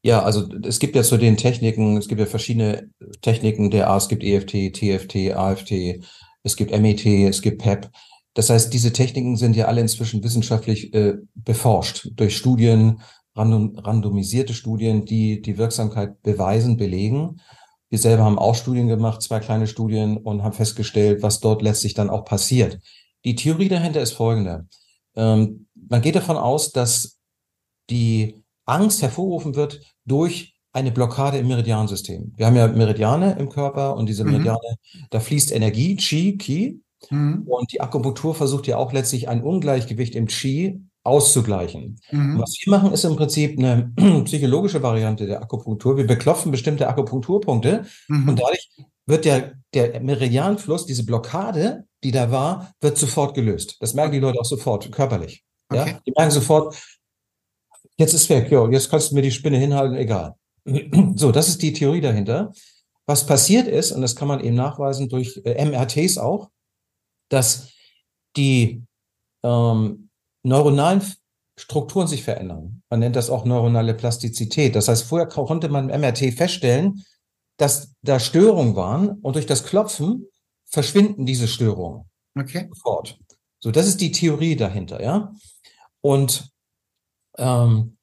Ja, 0.04 0.22
also 0.22 0.48
es 0.64 0.80
gibt 0.80 0.96
ja 0.96 1.04
zu 1.04 1.18
den 1.18 1.38
Techniken, 1.38 1.98
es 1.98 2.08
gibt 2.08 2.22
ja 2.22 2.28
verschiedene 2.28 2.90
Techniken 3.22 3.72
der 3.72 3.90
A, 3.90 3.98
es 3.98 4.08
gibt 4.08 4.24
EFT, 4.24 4.74
TFT, 4.74 5.34
AFT, 5.36 5.72
es 6.48 6.56
gibt 6.56 6.72
MET, 6.72 7.06
es 7.06 7.42
gibt 7.42 7.62
PEP. 7.62 7.90
Das 8.34 8.50
heißt, 8.50 8.74
diese 8.74 8.94
Techniken 8.94 9.36
sind 9.36 9.56
ja 9.56 9.66
alle 9.66 9.82
inzwischen 9.82 10.24
wissenschaftlich 10.24 10.94
äh, 10.94 11.16
beforscht 11.36 12.10
durch 12.16 12.38
Studien, 12.38 13.02
random, 13.36 13.78
randomisierte 13.78 14.54
Studien, 14.54 15.06
die 15.06 15.42
die 15.42 15.58
Wirksamkeit 15.58 16.22
beweisen, 16.24 16.78
belegen. 16.78 17.42
Wir 17.90 18.00
selber 18.00 18.24
haben 18.24 18.40
auch 18.40 18.56
Studien 18.56 18.88
gemacht, 18.88 19.22
zwei 19.22 19.40
kleine 19.40 19.68
Studien 19.68 20.18
und 20.18 20.44
haben 20.44 20.54
festgestellt, 20.54 21.22
was 21.22 21.40
dort 21.40 21.62
letztlich 21.62 21.94
dann 21.94 22.10
auch 22.10 22.26
passiert. 22.26 22.80
Die 23.26 23.36
Theorie 23.36 23.70
dahinter 23.70 24.02
ist 24.02 24.14
folgende. 24.14 24.68
Ähm, 25.16 25.68
man 25.90 26.02
geht 26.02 26.16
davon 26.16 26.38
aus, 26.38 26.72
dass 26.72 27.18
die 27.90 28.36
Angst 28.66 29.02
hervorgerufen 29.02 29.56
wird 29.56 29.82
durch 30.06 30.57
eine 30.74 30.92
Blockade 30.92 31.38
im 31.38 31.48
Meridiansystem. 31.48 32.34
Wir 32.36 32.46
haben 32.46 32.56
ja 32.56 32.68
Meridiane 32.68 33.38
im 33.40 33.50
Körper 33.50 33.96
und 33.96 34.08
diese 34.08 34.24
mhm. 34.24 34.32
Meridiane, 34.32 34.78
mhm. 34.94 35.06
da 35.10 35.20
fließt 35.20 35.52
Energie, 35.52 35.96
Qi, 35.96 36.38
Qi. 36.38 36.82
Mhm. 37.10 37.44
Und 37.48 37.72
die 37.72 37.82
Akupunktur 37.82 38.36
versucht 38.36 38.68
ja 38.68 38.78
auch 38.78 38.92
letztlich 38.92 39.30
ein 39.30 39.44
Ungleichgewicht 39.44 40.16
im 40.16 40.28
Qi 40.28 40.82
auszugleichen. 41.04 42.00
Mhm. 42.12 42.40
Was 42.40 42.58
wir 42.64 42.72
machen, 42.72 42.92
ist 42.92 43.06
im 43.06 43.16
Prinzip 43.16 43.58
eine 43.58 43.94
psychologische 44.26 44.84
Variante 44.84 45.26
der 45.26 45.42
Akupunktur. 45.42 45.96
Wir 45.96 46.06
beklopfen 46.06 46.52
bestimmte 46.52 46.88
Akupunkturpunkte 46.88 47.86
mhm. 48.10 48.30
und 48.30 48.40
dadurch 48.40 48.70
wird 49.06 49.24
der, 49.24 49.54
der 49.74 50.02
Meridianfluss, 50.02 50.86
diese 50.86 51.06
Blockade, 51.06 51.86
die 52.04 52.12
da 52.12 52.30
war, 52.30 52.74
wird 52.82 52.98
sofort 52.98 53.34
gelöst. 53.36 53.78
Das 53.80 53.94
merken 53.94 54.12
die 54.12 54.20
Leute 54.20 54.40
auch 54.40 54.46
sofort, 54.46 54.92
körperlich. 54.92 55.46
Okay. 55.70 55.92
Ja? 55.92 56.00
Die 56.06 56.12
merken 56.16 56.32
sofort, 56.32 56.76
jetzt 57.96 58.14
ist 58.14 58.30
weg, 58.30 58.52
jo, 58.52 58.70
jetzt 58.70 58.90
kannst 58.90 59.12
du 59.12 59.16
mir 59.16 59.22
die 59.22 59.32
Spinne 59.32 59.58
hinhalten, 59.58 59.96
egal. 59.96 60.36
So, 61.16 61.32
das 61.32 61.48
ist 61.48 61.62
die 61.62 61.74
Theorie 61.74 62.02
dahinter. 62.02 62.52
Was 63.06 63.26
passiert 63.26 63.68
ist, 63.68 63.92
und 63.92 64.02
das 64.02 64.16
kann 64.16 64.28
man 64.28 64.42
eben 64.42 64.56
nachweisen 64.56 65.08
durch 65.10 65.42
äh, 65.46 65.66
MRTs 65.66 66.18
auch, 66.18 66.50
dass 67.30 67.70
die 68.36 68.84
ähm, 69.44 70.10
neuronalen 70.44 71.02
Strukturen 71.58 72.08
sich 72.08 72.24
verändern. 72.24 72.84
Man 72.90 73.00
nennt 73.00 73.16
das 73.16 73.30
auch 73.30 73.46
neuronale 73.46 73.94
Plastizität. 73.94 74.76
Das 74.76 74.88
heißt, 74.88 75.04
vorher 75.04 75.28
konnte 75.28 75.70
man 75.70 75.90
im 75.90 76.02
MRT 76.02 76.34
feststellen, 76.34 77.04
dass 77.58 77.94
da 78.04 78.20
Störungen 78.20 78.76
waren 78.76 79.10
und 79.22 79.36
durch 79.36 79.48
das 79.48 79.64
Klopfen 79.64 80.28
verschwinden 80.66 81.26
diese 81.26 81.48
Störungen. 81.48 82.10
Okay. 82.38 82.70
Sofort. 82.72 83.18
So, 83.60 83.72
das 83.72 83.88
ist 83.88 84.02
die 84.02 84.12
Theorie 84.12 84.56
dahinter, 84.56 85.02
ja. 85.02 85.34
Und 86.02 86.52
ähm, 87.38 87.97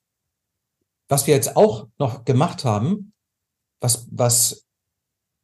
was 1.08 1.26
wir 1.26 1.34
jetzt 1.34 1.56
auch 1.56 1.88
noch 1.98 2.24
gemacht 2.24 2.64
haben, 2.64 3.12
was, 3.80 4.06
was 4.10 4.64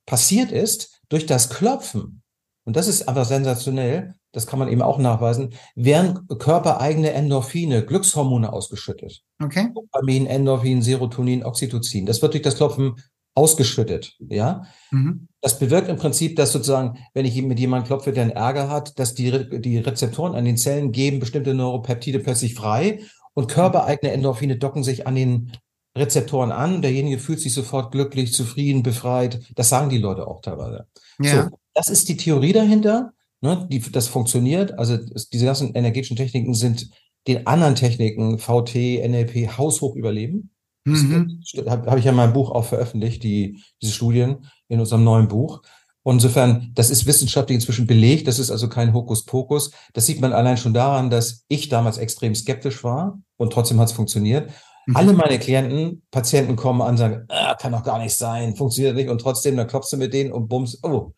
passiert 0.07 0.53
ist, 0.53 1.01
durch 1.09 1.27
das 1.27 1.51
Klopfen, 1.51 2.23
und 2.65 2.77
das 2.77 2.89
ist 2.89 3.09
einfach 3.09 3.25
sensationell, 3.25 4.15
das 4.33 4.47
kann 4.47 4.59
man 4.59 4.69
eben 4.69 4.83
auch 4.83 4.99
nachweisen, 4.99 5.55
werden 5.75 6.27
körpereigene 6.39 7.13
Endorphine, 7.13 7.85
Glückshormone 7.85 8.53
ausgeschüttet. 8.53 9.23
Okay. 9.43 9.71
Dopamin, 9.75 10.27
Endorphin, 10.27 10.83
Serotonin, 10.83 11.45
Oxytocin. 11.45 12.07
Das 12.07 12.23
wird 12.23 12.35
durch 12.35 12.43
das 12.43 12.57
Klopfen 12.57 12.95
ausgeschüttet, 13.35 14.17
ja. 14.21 14.65
Mhm. 14.91 15.29
Das 15.41 15.59
bewirkt 15.59 15.89
im 15.89 15.97
Prinzip, 15.97 16.37
dass 16.37 16.53
sozusagen, 16.53 16.99
wenn 17.15 17.25
ich 17.25 17.41
mit 17.43 17.59
jemandem 17.59 17.87
klopfe, 17.87 18.13
der 18.13 18.25
einen 18.25 18.33
Ärger 18.33 18.69
hat, 18.69 18.99
dass 18.99 19.15
die, 19.15 19.61
die 19.61 19.79
Rezeptoren 19.79 20.35
an 20.35 20.45
den 20.45 20.57
Zellen 20.57 20.93
geben 20.93 21.21
bestimmte 21.21 21.55
Neuropeptide 21.55 22.19
plötzlich 22.19 22.55
frei 22.55 23.01
und 23.41 23.47
körpereigene 23.47 24.13
Endorphine 24.13 24.59
docken 24.59 24.85
sich 24.85 25.07
an 25.07 25.15
den 25.15 25.53
Rezeptoren 25.97 26.53
an. 26.53 26.83
Derjenige 26.83 27.19
fühlt 27.19 27.41
sich 27.41 27.55
sofort 27.55 27.91
glücklich, 27.91 28.35
zufrieden, 28.35 28.83
befreit. 28.83 29.41
Das 29.57 29.71
sagen 29.71 29.89
die 29.89 29.99
Leute 29.99 30.27
auch 30.27 30.43
teilweise. 30.43 30.87
Ja. 31.21 31.45
So, 31.45 31.57
das 31.73 31.89
ist 31.89 32.11
die 32.11 32.19
Theorie 32.19 32.53
dahinter. 32.53 33.13
Ne, 33.41 33.67
die, 33.71 33.81
das 33.81 34.09
funktioniert. 34.09 34.79
Also 34.79 34.99
diese 35.33 35.47
ganzen 35.47 35.75
energetischen 35.75 36.19
Techniken 36.19 36.53
sind 36.53 36.91
den 37.27 37.47
anderen 37.47 37.75
Techniken, 37.75 38.39
VT, 38.39 38.75
NLP, 39.09 39.57
haushoch 39.57 39.97
überleben. 39.97 40.51
Mhm. 40.85 41.41
Habe 41.67 41.91
hab 41.91 41.99
ich 41.99 42.05
ja 42.05 42.11
in 42.11 42.17
meinem 42.19 42.35
Buch 42.35 42.51
auch 42.51 42.67
veröffentlicht, 42.67 43.23
die, 43.23 43.63
diese 43.81 43.93
Studien 43.93 44.47
in 44.69 44.81
unserem 44.81 45.05
neuen 45.05 45.29
Buch. 45.29 45.63
Und 46.03 46.17
insofern, 46.17 46.71
das 46.75 46.91
ist 46.91 47.07
wissenschaftlich 47.07 47.57
inzwischen 47.57 47.87
belegt, 47.87 48.27
das 48.27 48.39
ist 48.39 48.51
also 48.51 48.69
kein 48.69 48.95
Hokuspokus. 48.95 49.71
Das 49.93 50.07
sieht 50.07 50.21
man 50.21 50.33
allein 50.33 50.57
schon 50.57 50.73
daran, 50.73 51.11
dass 51.11 51.45
ich 51.49 51.69
damals 51.69 51.99
extrem 51.99 52.35
skeptisch 52.35 52.83
war 52.83 53.21
und 53.37 53.53
trotzdem 53.53 53.79
hat 53.81 53.89
es 53.89 53.93
funktioniert. 53.93 54.51
Mhm. 54.87 54.97
Alle 54.97 55.13
meine 55.13 55.39
Klienten, 55.39 56.03
Patienten 56.11 56.57
kommen 56.57 56.81
an 56.81 56.91
und 56.91 56.97
sagen, 56.97 57.25
ah, 57.29 57.55
kann 57.55 57.73
doch 57.73 57.85
gar 57.85 57.99
nicht 57.99 58.15
sein, 58.15 58.57
funktioniert 58.57 58.97
nicht 58.97 59.11
und 59.11 59.21
trotzdem, 59.21 59.57
dann 59.57 59.67
klopfst 59.67 59.93
du 59.93 59.99
mit 59.99 60.15
denen 60.15 60.33
und 60.33 60.49
bums, 60.49 60.83
oh. 60.83 61.13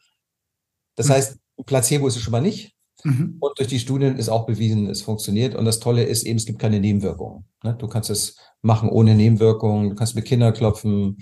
Das 0.96 1.06
mhm. 1.08 1.12
heißt, 1.12 1.38
Placebo 1.64 2.08
ist 2.08 2.16
es 2.16 2.22
schon 2.22 2.32
mal 2.32 2.42
nicht. 2.42 2.74
Mhm. 3.04 3.36
Und 3.40 3.58
durch 3.58 3.68
die 3.68 3.78
Studien 3.78 4.16
ist 4.16 4.28
auch 4.28 4.46
bewiesen, 4.46 4.88
es 4.88 5.02
funktioniert. 5.02 5.54
Und 5.54 5.64
das 5.64 5.80
Tolle 5.80 6.04
ist 6.04 6.24
eben, 6.24 6.38
es 6.38 6.46
gibt 6.46 6.58
keine 6.58 6.80
Nebenwirkungen. 6.80 7.44
Ne? 7.62 7.74
Du 7.78 7.88
kannst 7.88 8.10
es 8.10 8.36
machen 8.60 8.88
ohne 8.88 9.14
Nebenwirkungen. 9.14 9.90
Du 9.90 9.94
kannst 9.96 10.14
mit 10.14 10.24
Kindern 10.24 10.52
klopfen. 10.52 11.18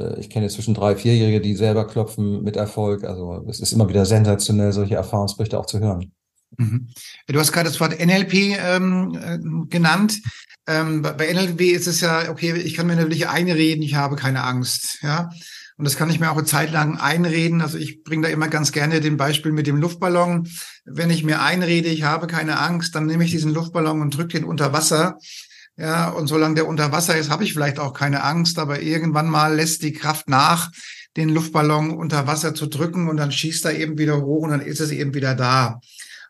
Äh, 0.00 0.20
ich 0.20 0.30
kenne 0.30 0.48
zwischen 0.48 0.74
drei, 0.74 0.96
vierjährige, 0.96 1.40
die 1.40 1.54
selber 1.54 1.86
klopfen 1.86 2.42
mit 2.42 2.56
Erfolg. 2.56 3.04
Also 3.04 3.44
es 3.48 3.60
ist 3.60 3.72
immer 3.72 3.88
wieder 3.88 4.06
sensationell, 4.06 4.72
solche 4.72 4.94
Erfahrungsberichte 4.94 5.58
auch 5.58 5.66
zu 5.66 5.80
hören. 5.80 6.12
Mhm. 6.56 6.88
Du 7.28 7.38
hast 7.38 7.52
gerade 7.52 7.68
das 7.68 7.80
Wort 7.80 7.98
NLP 7.98 8.56
ähm, 8.58 9.18
äh, 9.22 9.38
genannt. 9.68 10.20
Ähm, 10.66 11.02
bei 11.02 11.32
NLP 11.32 11.60
ist 11.62 11.86
es 11.86 12.00
ja, 12.00 12.30
okay, 12.30 12.54
ich 12.54 12.74
kann 12.74 12.86
mir 12.86 12.96
natürlich 12.96 13.28
einreden, 13.28 13.82
ich 13.82 13.94
habe 13.94 14.16
keine 14.16 14.44
Angst. 14.44 14.98
Ja, 15.02 15.30
und 15.80 15.84
das 15.84 15.96
kann 15.96 16.10
ich 16.10 16.20
mir 16.20 16.30
auch 16.30 16.36
eine 16.36 16.44
Zeit 16.44 16.72
lang 16.72 16.98
einreden. 16.98 17.62
Also 17.62 17.78
ich 17.78 18.02
bringe 18.02 18.26
da 18.26 18.32
immer 18.32 18.48
ganz 18.48 18.70
gerne 18.70 19.00
den 19.00 19.16
Beispiel 19.16 19.50
mit 19.50 19.66
dem 19.66 19.76
Luftballon. 19.76 20.46
Wenn 20.84 21.08
ich 21.08 21.24
mir 21.24 21.40
einrede, 21.40 21.88
ich 21.88 22.02
habe 22.02 22.26
keine 22.26 22.58
Angst, 22.58 22.94
dann 22.94 23.06
nehme 23.06 23.24
ich 23.24 23.30
diesen 23.30 23.54
Luftballon 23.54 24.02
und 24.02 24.14
drücke 24.14 24.38
den 24.38 24.44
unter 24.44 24.74
Wasser. 24.74 25.16
Ja, 25.76 26.10
und 26.10 26.26
solange 26.26 26.56
der 26.56 26.68
unter 26.68 26.92
Wasser 26.92 27.16
ist, 27.16 27.30
habe 27.30 27.44
ich 27.44 27.52
vielleicht 27.52 27.78
auch 27.78 27.94
keine 27.94 28.22
Angst, 28.22 28.58
aber 28.58 28.82
irgendwann 28.82 29.30
mal 29.30 29.54
lässt 29.54 29.82
die 29.82 29.92
Kraft 29.92 30.28
nach, 30.28 30.70
den 31.16 31.28
Luftballon 31.28 31.96
unter 31.96 32.26
Wasser 32.26 32.54
zu 32.54 32.66
drücken 32.66 33.08
und 33.08 33.16
dann 33.16 33.32
schießt 33.32 33.64
er 33.64 33.78
eben 33.78 33.98
wieder 33.98 34.22
hoch 34.22 34.42
und 34.42 34.50
dann 34.50 34.60
ist 34.60 34.80
es 34.80 34.90
eben 34.90 35.14
wieder 35.14 35.34
da. 35.34 35.80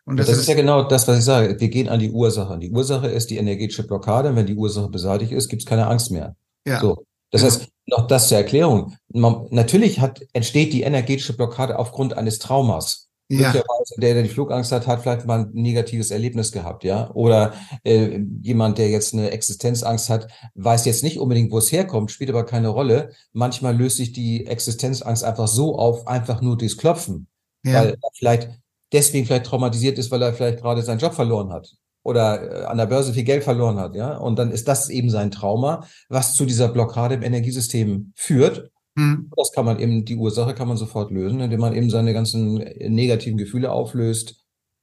Und 0.05 0.17
das, 0.17 0.27
das 0.27 0.37
ist, 0.37 0.41
ist 0.43 0.49
ja 0.49 0.55
genau 0.55 0.83
das, 0.83 1.07
was 1.07 1.19
ich 1.19 1.25
sage. 1.25 1.59
Wir 1.59 1.69
gehen 1.69 1.89
an 1.89 1.99
die 1.99 2.11
Ursache. 2.11 2.57
Die 2.57 2.71
Ursache 2.71 3.07
ist 3.07 3.29
die 3.29 3.37
energetische 3.37 3.85
Blockade. 3.85 4.35
wenn 4.35 4.47
die 4.47 4.55
Ursache 4.55 4.89
beseitigt 4.89 5.31
ist, 5.31 5.49
gibt 5.49 5.61
es 5.61 5.67
keine 5.67 5.87
Angst 5.87 6.11
mehr. 6.11 6.35
Ja. 6.65 6.79
So. 6.79 7.05
Das 7.29 7.43
heißt, 7.43 7.67
noch 7.85 8.07
das 8.07 8.27
zur 8.27 8.37
Erklärung. 8.37 8.97
Man, 9.09 9.47
natürlich 9.51 9.99
hat, 9.99 10.21
entsteht 10.33 10.73
die 10.73 10.81
energetische 10.81 11.33
Blockade 11.33 11.77
aufgrund 11.77 12.17
eines 12.17 12.39
Traumas. 12.39 13.09
Ja. 13.39 13.53
Der, 13.97 14.13
der 14.13 14.23
die 14.23 14.29
Flugangst 14.29 14.71
hat, 14.71 14.87
hat 14.87 15.01
vielleicht 15.01 15.25
mal 15.25 15.41
ein 15.41 15.49
negatives 15.53 16.11
Erlebnis 16.11 16.51
gehabt, 16.51 16.83
ja. 16.83 17.09
Oder 17.11 17.53
äh, 17.83 18.19
jemand, 18.41 18.77
der 18.77 18.89
jetzt 18.89 19.13
eine 19.13 19.31
Existenzangst 19.31 20.09
hat, 20.09 20.27
weiß 20.55 20.85
jetzt 20.85 21.03
nicht 21.03 21.19
unbedingt, 21.19 21.51
wo 21.51 21.57
es 21.57 21.71
herkommt, 21.71 22.11
spielt 22.11 22.29
aber 22.29 22.45
keine 22.45 22.67
Rolle. 22.67 23.11
Manchmal 23.31 23.75
löst 23.75 23.97
sich 23.97 24.11
die 24.11 24.45
Existenzangst 24.45 25.23
einfach 25.23 25.47
so 25.47 25.77
auf, 25.77 26.07
einfach 26.07 26.41
nur 26.41 26.57
durchs 26.57 26.77
Klopfen. 26.77 27.27
Ja. 27.63 27.75
Weil 27.75 27.89
er 27.91 28.09
vielleicht 28.13 28.49
deswegen 28.91 29.25
vielleicht 29.25 29.45
traumatisiert 29.45 29.97
ist, 29.97 30.11
weil 30.11 30.21
er 30.21 30.33
vielleicht 30.33 30.59
gerade 30.59 30.81
seinen 30.81 30.99
Job 30.99 31.13
verloren 31.13 31.53
hat 31.53 31.73
oder 32.03 32.63
äh, 32.63 32.65
an 32.65 32.77
der 32.77 32.87
Börse 32.87 33.13
viel 33.13 33.23
Geld 33.23 33.43
verloren 33.43 33.79
hat, 33.79 33.95
ja. 33.95 34.17
Und 34.17 34.37
dann 34.37 34.51
ist 34.51 34.67
das 34.67 34.89
eben 34.89 35.09
sein 35.09 35.31
Trauma, 35.31 35.85
was 36.09 36.33
zu 36.35 36.45
dieser 36.45 36.67
Blockade 36.67 37.15
im 37.15 37.23
Energiesystem 37.23 38.13
führt. 38.15 38.71
Mhm. 38.95 39.29
Das 39.35 39.51
kann 39.51 39.65
man 39.65 39.79
eben, 39.79 40.05
die 40.05 40.15
Ursache 40.15 40.53
kann 40.53 40.67
man 40.67 40.77
sofort 40.77 41.11
lösen, 41.11 41.39
indem 41.39 41.59
man 41.59 41.73
eben 41.73 41.89
seine 41.89 42.13
ganzen 42.13 42.55
negativen 42.55 43.37
Gefühle 43.37 43.71
auflöst. 43.71 44.37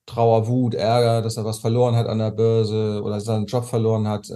Trauer, 0.06 0.46
Wut, 0.46 0.74
Ärger, 0.74 1.20
dass 1.20 1.36
er 1.36 1.44
was 1.44 1.58
verloren 1.58 1.94
hat 1.94 2.06
an 2.06 2.18
der 2.18 2.30
Börse 2.30 3.02
oder 3.04 3.20
seinen 3.20 3.46
Job 3.46 3.66
verloren 3.66 4.08
hat. 4.08 4.30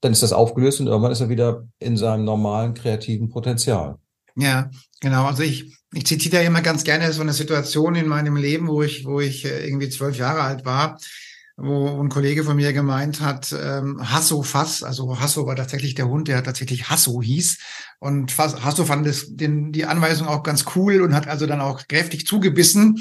Dann 0.00 0.12
ist 0.12 0.22
das 0.22 0.32
aufgelöst 0.32 0.80
und 0.80 0.86
irgendwann 0.86 1.10
ist 1.10 1.20
er 1.20 1.28
wieder 1.28 1.66
in 1.80 1.96
seinem 1.96 2.24
normalen 2.24 2.74
kreativen 2.74 3.28
Potenzial. 3.28 3.96
Ja, 4.36 4.70
genau. 5.00 5.24
Also 5.24 5.42
ich, 5.42 5.76
ich 5.92 6.06
zitiere 6.06 6.36
da 6.36 6.42
immer 6.42 6.60
ganz 6.60 6.84
gerne 6.84 7.12
so 7.12 7.22
eine 7.22 7.32
Situation 7.32 7.96
in 7.96 8.06
meinem 8.06 8.36
Leben, 8.36 8.68
wo 8.68 8.82
ich, 8.82 9.04
wo 9.04 9.18
ich 9.18 9.44
äh, 9.44 9.66
irgendwie 9.66 9.88
zwölf 9.88 10.16
Jahre 10.16 10.42
alt 10.42 10.64
war 10.64 10.98
wo 11.60 12.00
ein 12.00 12.08
Kollege 12.08 12.44
von 12.44 12.54
mir 12.54 12.72
gemeint 12.72 13.20
hat, 13.20 13.52
ähm, 13.52 14.00
Hasso 14.00 14.42
Fass, 14.44 14.84
also 14.84 15.18
Hasso 15.18 15.44
war 15.44 15.56
tatsächlich 15.56 15.96
der 15.96 16.08
Hund, 16.08 16.28
der 16.28 16.44
tatsächlich 16.44 16.88
Hasso 16.88 17.20
hieß. 17.20 17.58
Und 17.98 18.30
Fass, 18.30 18.62
Hasso 18.62 18.84
fand 18.84 19.06
das, 19.06 19.26
den, 19.28 19.72
die 19.72 19.84
Anweisung 19.84 20.28
auch 20.28 20.44
ganz 20.44 20.66
cool 20.76 21.02
und 21.02 21.14
hat 21.14 21.26
also 21.26 21.46
dann 21.46 21.60
auch 21.60 21.88
kräftig 21.88 22.26
zugebissen. 22.26 22.96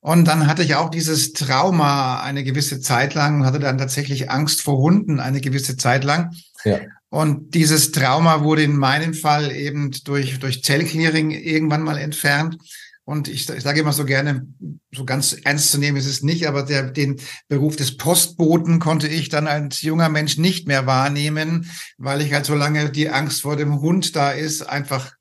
Und 0.00 0.26
dann 0.26 0.46
hatte 0.46 0.62
ich 0.62 0.74
auch 0.74 0.90
dieses 0.90 1.32
Trauma 1.32 2.20
eine 2.20 2.44
gewisse 2.44 2.80
Zeit 2.80 3.14
lang 3.14 3.40
und 3.40 3.46
hatte 3.46 3.60
dann 3.60 3.78
tatsächlich 3.78 4.30
Angst 4.30 4.60
vor 4.60 4.76
Hunden 4.76 5.18
eine 5.18 5.40
gewisse 5.40 5.78
Zeit 5.78 6.04
lang. 6.04 6.36
Ja. 6.64 6.80
Und 7.08 7.54
dieses 7.54 7.92
Trauma 7.92 8.44
wurde 8.44 8.62
in 8.62 8.76
meinem 8.76 9.14
Fall 9.14 9.50
eben 9.52 9.90
durch, 10.04 10.38
durch 10.38 10.62
Zellclearing 10.62 11.30
irgendwann 11.30 11.82
mal 11.82 11.96
entfernt. 11.96 12.58
Und 13.06 13.28
ich, 13.28 13.48
ich 13.48 13.62
sage 13.62 13.78
immer 13.78 13.92
so 13.92 14.04
gerne, 14.04 14.48
so 14.92 15.04
ganz 15.04 15.32
ernst 15.44 15.70
zu 15.70 15.78
nehmen 15.78 15.96
ist 15.96 16.06
es 16.06 16.22
nicht, 16.24 16.48
aber 16.48 16.64
der, 16.64 16.90
den 16.90 17.20
Beruf 17.46 17.76
des 17.76 17.96
Postboten 17.96 18.80
konnte 18.80 19.06
ich 19.06 19.28
dann 19.28 19.46
als 19.46 19.80
junger 19.82 20.08
Mensch 20.08 20.38
nicht 20.38 20.66
mehr 20.66 20.86
wahrnehmen, 20.86 21.70
weil 21.98 22.20
ich 22.20 22.32
halt 22.32 22.46
so 22.46 22.56
lange 22.56 22.90
die 22.90 23.08
Angst 23.08 23.42
vor 23.42 23.54
dem 23.54 23.80
Hund 23.80 24.16
da 24.16 24.32
ist, 24.32 24.62
einfach, 24.62 25.14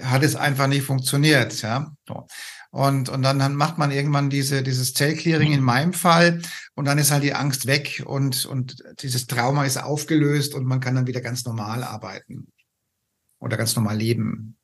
hat 0.00 0.22
es 0.22 0.34
einfach 0.34 0.66
nicht 0.66 0.84
funktioniert, 0.84 1.60
ja. 1.60 1.92
Und, 2.70 3.10
und 3.10 3.20
dann, 3.20 3.38
dann 3.38 3.54
macht 3.54 3.76
man 3.76 3.90
irgendwann 3.90 4.30
diese, 4.30 4.62
dieses 4.62 4.94
Zellclearing 4.94 5.52
in 5.52 5.62
meinem 5.62 5.92
Fall 5.92 6.40
und 6.74 6.86
dann 6.86 6.96
ist 6.96 7.10
halt 7.10 7.22
die 7.22 7.34
Angst 7.34 7.66
weg 7.66 8.02
und, 8.06 8.46
und 8.46 8.82
dieses 9.00 9.26
Trauma 9.26 9.66
ist 9.66 9.76
aufgelöst 9.76 10.54
und 10.54 10.64
man 10.64 10.80
kann 10.80 10.94
dann 10.94 11.06
wieder 11.06 11.20
ganz 11.20 11.44
normal 11.44 11.84
arbeiten 11.84 12.50
oder 13.40 13.58
ganz 13.58 13.76
normal 13.76 13.98
leben. 13.98 14.56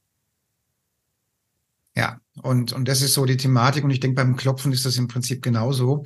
Ja, 1.94 2.21
und, 2.40 2.72
und 2.72 2.88
das 2.88 3.02
ist 3.02 3.14
so 3.14 3.26
die 3.26 3.36
Thematik. 3.36 3.84
Und 3.84 3.90
ich 3.90 4.00
denke, 4.00 4.16
beim 4.16 4.36
Klopfen 4.36 4.72
ist 4.72 4.86
das 4.86 4.96
im 4.96 5.08
Prinzip 5.08 5.42
genauso. 5.42 6.04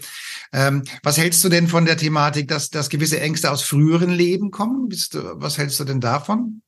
Ähm, 0.52 0.82
was 1.02 1.18
hältst 1.18 1.44
du 1.44 1.48
denn 1.48 1.68
von 1.68 1.84
der 1.84 1.96
Thematik, 1.96 2.48
dass, 2.48 2.70
dass 2.70 2.88
gewisse 2.88 3.20
Ängste 3.20 3.50
aus 3.50 3.62
früheren 3.62 4.10
Leben 4.10 4.50
kommen? 4.50 4.88
Bist 4.88 5.14
du, 5.14 5.20
was 5.40 5.58
hältst 5.58 5.78
du 5.78 5.84
denn 5.84 6.00
davon? 6.00 6.62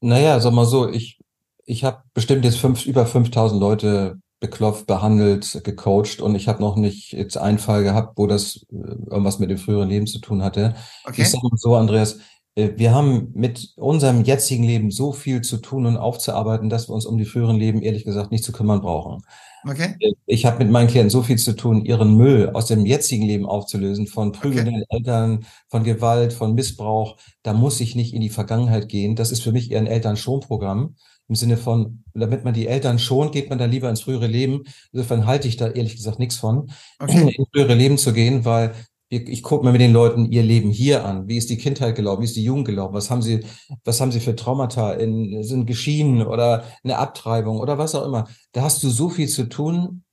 Naja, 0.00 0.38
sag 0.40 0.52
mal 0.52 0.66
so, 0.66 0.88
ich, 0.88 1.18
ich 1.64 1.84
habe 1.84 2.02
bestimmt 2.12 2.44
jetzt 2.44 2.58
fünf, 2.58 2.84
über 2.84 3.06
5000 3.06 3.60
Leute 3.60 4.20
beklopft, 4.40 4.86
behandelt, 4.86 5.60
gecoacht 5.64 6.20
und 6.20 6.36
ich 6.36 6.46
habe 6.46 6.62
noch 6.62 6.76
nicht 6.76 7.12
jetzt 7.12 7.36
einen 7.36 7.58
Fall 7.58 7.82
gehabt, 7.82 8.16
wo 8.16 8.28
das 8.28 8.66
äh, 8.70 8.76
irgendwas 8.76 9.40
mit 9.40 9.50
dem 9.50 9.58
früheren 9.58 9.88
Leben 9.88 10.06
zu 10.06 10.20
tun 10.20 10.44
hatte. 10.44 10.76
Okay. 11.04 11.22
Ich 11.22 11.30
sage 11.30 11.48
mal 11.48 11.56
so, 11.56 11.74
Andreas, 11.74 12.18
wir 12.58 12.92
haben 12.92 13.30
mit 13.34 13.72
unserem 13.76 14.24
jetzigen 14.24 14.64
Leben 14.64 14.90
so 14.90 15.12
viel 15.12 15.42
zu 15.42 15.58
tun 15.58 15.86
und 15.86 15.96
aufzuarbeiten, 15.96 16.68
dass 16.68 16.88
wir 16.88 16.94
uns 16.94 17.06
um 17.06 17.16
die 17.16 17.24
früheren 17.24 17.56
Leben 17.56 17.82
ehrlich 17.82 18.04
gesagt 18.04 18.32
nicht 18.32 18.42
zu 18.42 18.52
kümmern 18.52 18.80
brauchen. 18.80 19.22
Okay. 19.64 19.94
Äh, 20.00 20.12
ich 20.26 20.44
habe 20.44 20.58
mit 20.58 20.70
meinen 20.70 20.88
Klienten 20.88 21.10
so 21.10 21.22
viel 21.22 21.36
zu 21.36 21.54
tun, 21.54 21.84
ihren 21.84 22.16
Müll 22.16 22.50
aus 22.54 22.66
dem 22.66 22.84
jetzigen 22.84 23.24
Leben 23.24 23.46
aufzulösen, 23.46 24.06
von 24.06 24.32
prügelnden 24.32 24.82
okay. 24.82 24.86
Eltern, 24.88 25.46
von 25.68 25.84
Gewalt, 25.84 26.32
von 26.32 26.54
Missbrauch. 26.54 27.16
Da 27.42 27.52
muss 27.52 27.80
ich 27.80 27.94
nicht 27.94 28.12
in 28.12 28.20
die 28.20 28.28
Vergangenheit 28.28 28.88
gehen. 28.88 29.14
Das 29.14 29.30
ist 29.30 29.42
für 29.42 29.52
mich 29.52 29.70
eher 29.70 29.78
ein 29.78 29.86
Elternschonprogramm. 29.86 30.96
Im 31.28 31.34
Sinne 31.34 31.58
von, 31.58 32.02
damit 32.14 32.44
man 32.44 32.54
die 32.54 32.66
Eltern 32.66 32.98
schont, 32.98 33.32
geht 33.32 33.50
man 33.50 33.58
da 33.58 33.66
lieber 33.66 33.90
ins 33.90 34.00
frühere 34.00 34.26
Leben. 34.26 34.64
Insofern 34.92 35.26
halte 35.26 35.46
ich 35.46 35.56
da 35.56 35.68
ehrlich 35.68 35.96
gesagt 35.96 36.18
nichts 36.18 36.36
von, 36.36 36.70
okay. 36.98 37.34
ins 37.36 37.48
frühere 37.52 37.74
Leben 37.74 37.98
zu 37.98 38.12
gehen, 38.12 38.44
weil 38.44 38.72
ich 39.10 39.42
gucke 39.42 39.64
mir 39.64 39.72
mit 39.72 39.80
den 39.80 39.92
Leuten 39.92 40.30
ihr 40.30 40.42
Leben 40.42 40.70
hier 40.70 41.04
an. 41.04 41.28
Wie 41.28 41.38
ist 41.38 41.48
die 41.48 41.56
Kindheit 41.56 41.96
gelaufen? 41.96 42.20
Wie 42.20 42.26
ist 42.26 42.36
die 42.36 42.44
Jugend 42.44 42.66
gelaufen? 42.66 42.94
Was 42.94 43.10
haben 43.10 43.22
sie, 43.22 43.40
was 43.84 44.00
haben 44.00 44.12
sie 44.12 44.20
für 44.20 44.36
Traumata 44.36 44.92
in, 44.92 45.42
sind 45.42 45.66
geschieden 45.66 46.22
oder 46.22 46.64
eine 46.84 46.98
Abtreibung 46.98 47.58
oder 47.58 47.78
was 47.78 47.94
auch 47.94 48.04
immer? 48.04 48.28
Da 48.52 48.62
hast 48.62 48.82
du 48.82 48.90
so 48.90 49.08
viel 49.08 49.28
zu 49.28 49.48
tun. 49.48 50.04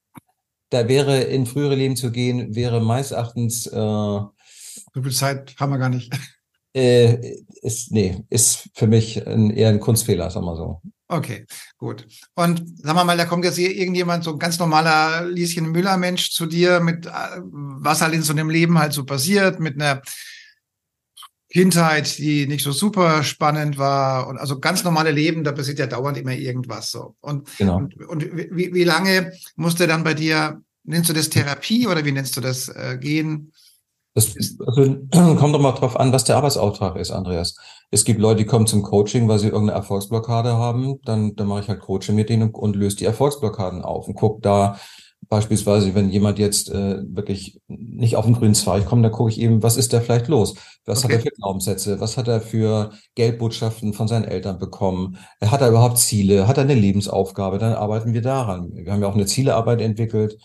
Da 0.69 0.87
wäre 0.87 1.21
in 1.21 1.45
frühere 1.45 1.75
Leben 1.75 1.95
zu 1.95 2.11
gehen, 2.11 2.55
wäre 2.55 2.81
meines 2.81 3.11
Erachtens, 3.11 3.67
äh, 3.67 3.71
so 3.73 4.31
viel 4.93 5.11
Zeit 5.11 5.55
haben 5.59 5.71
wir 5.71 5.77
gar 5.77 5.89
nicht. 5.89 6.13
Äh, 6.73 7.37
ist, 7.61 7.91
nee, 7.93 8.23
ist 8.29 8.69
für 8.73 8.87
mich 8.87 9.25
ein, 9.25 9.49
eher 9.49 9.69
ein 9.69 9.79
Kunstfehler, 9.79 10.29
sagen 10.29 10.45
wir 10.45 10.57
so. 10.57 10.81
Okay, 11.07 11.45
gut. 11.77 12.07
Und 12.33 12.79
sagen 12.79 12.97
wir 12.97 13.03
mal, 13.03 13.17
da 13.17 13.25
kommt 13.25 13.45
jetzt 13.45 13.57
hier 13.57 13.75
irgendjemand, 13.75 14.23
so 14.23 14.31
ein 14.33 14.39
ganz 14.39 14.57
normaler 14.57 15.25
Lieschen 15.25 15.71
Müller-Mensch 15.71 16.31
zu 16.31 16.47
dir, 16.47 16.79
mit 16.79 17.05
äh, 17.05 17.09
was 17.43 18.01
halt 18.01 18.15
in 18.15 18.23
so 18.23 18.33
einem 18.33 18.49
Leben 18.49 18.79
halt 18.79 18.93
so 18.93 19.05
passiert, 19.05 19.59
mit 19.59 19.75
einer 19.75 20.01
Kindheit, 21.55 22.17
die 22.17 22.47
nicht 22.47 22.63
so 22.63 22.71
super 22.71 23.23
spannend 23.23 23.77
war 23.77 24.27
und 24.27 24.37
also 24.39 24.59
ganz 24.59 24.83
normale 24.83 25.11
Leben, 25.11 25.43
da 25.43 25.51
passiert 25.51 25.79
ja 25.79 25.85
dauernd 25.87 26.17
immer 26.17 26.33
irgendwas 26.33 26.89
so. 26.89 27.15
Und, 27.21 27.55
genau. 27.57 27.77
und, 27.77 27.95
und 27.95 28.35
wie, 28.35 28.73
wie 28.73 28.83
lange 28.83 29.31
musste 29.55 29.85
dann 29.85 30.03
bei 30.03 30.15
dir, 30.15 30.61
nennst 30.83 31.09
du 31.09 31.13
das 31.13 31.29
Therapie 31.29 31.87
oder 31.87 32.03
wie 32.03 32.11
nennst 32.11 32.35
du 32.35 32.41
das 32.41 32.67
äh, 32.69 32.97
gehen? 32.99 33.53
Das 34.15 34.33
also, 34.65 34.95
kommt 35.35 35.53
doch 35.53 35.59
mal 35.59 35.73
drauf 35.73 35.99
an, 35.99 36.11
was 36.13 36.23
der 36.23 36.37
Arbeitsauftrag 36.37 36.95
ist, 36.95 37.11
Andreas. 37.11 37.55
Es 37.91 38.05
gibt 38.05 38.19
Leute, 38.19 38.37
die 38.37 38.45
kommen 38.45 38.65
zum 38.65 38.81
Coaching, 38.81 39.27
weil 39.27 39.39
sie 39.39 39.47
irgendeine 39.47 39.77
Erfolgsblockade 39.77 40.53
haben. 40.53 40.99
Dann, 41.03 41.35
dann 41.35 41.47
mache 41.47 41.61
ich 41.61 41.67
halt 41.67 41.81
Coaching 41.81 42.15
mit 42.15 42.29
denen 42.29 42.43
und, 42.43 42.55
und 42.55 42.75
löse 42.75 42.95
die 42.95 43.05
Erfolgsblockaden 43.05 43.83
auf 43.83 44.07
und 44.07 44.15
gucke 44.15 44.41
da 44.41 44.77
beispielsweise, 45.27 45.95
wenn 45.95 46.09
jemand 46.09 46.39
jetzt 46.39 46.69
äh, 46.69 47.01
wirklich 47.07 47.59
nicht 47.67 48.15
auf 48.15 48.25
den 48.25 48.35
grünen 48.35 48.53
Zweig 48.53 48.85
kommt, 48.85 49.03
dann 49.03 49.11
gucke 49.11 49.31
ich 49.31 49.39
eben, 49.39 49.63
was 49.63 49.77
ist 49.77 49.91
da 49.91 49.99
vielleicht 49.99 50.27
los? 50.27 50.55
Was 50.85 51.03
okay. 51.03 51.15
hat 51.15 51.19
er 51.19 51.23
für 51.23 51.35
Glaubenssätze? 51.35 51.99
Was 51.99 52.17
hat 52.17 52.27
er 52.27 52.41
für 52.41 52.91
Geldbotschaften 53.15 53.93
von 53.93 54.07
seinen 54.07 54.25
Eltern 54.25 54.59
bekommen? 54.59 55.17
Hat 55.41 55.61
er 55.61 55.69
überhaupt 55.69 55.97
Ziele? 55.97 56.47
Hat 56.47 56.57
er 56.57 56.63
eine 56.63 56.75
Lebensaufgabe? 56.75 57.57
Dann 57.57 57.73
arbeiten 57.73 58.13
wir 58.13 58.21
daran. 58.21 58.71
Wir 58.73 58.91
haben 58.91 59.01
ja 59.01 59.07
auch 59.07 59.15
eine 59.15 59.25
Zielearbeit 59.25 59.81
entwickelt. 59.81 60.37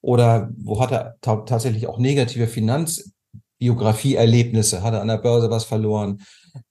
Oder 0.00 0.50
wo 0.56 0.80
hat 0.80 0.92
er 0.92 1.16
tatsächlich 1.20 1.88
auch 1.88 1.98
negative 1.98 2.46
Finanz 2.46 3.12
Biografieerlebnisse, 3.58 4.82
hat 4.82 4.94
er 4.94 5.02
an 5.02 5.08
der 5.08 5.18
Börse 5.18 5.50
was 5.50 5.64
verloren, 5.64 6.20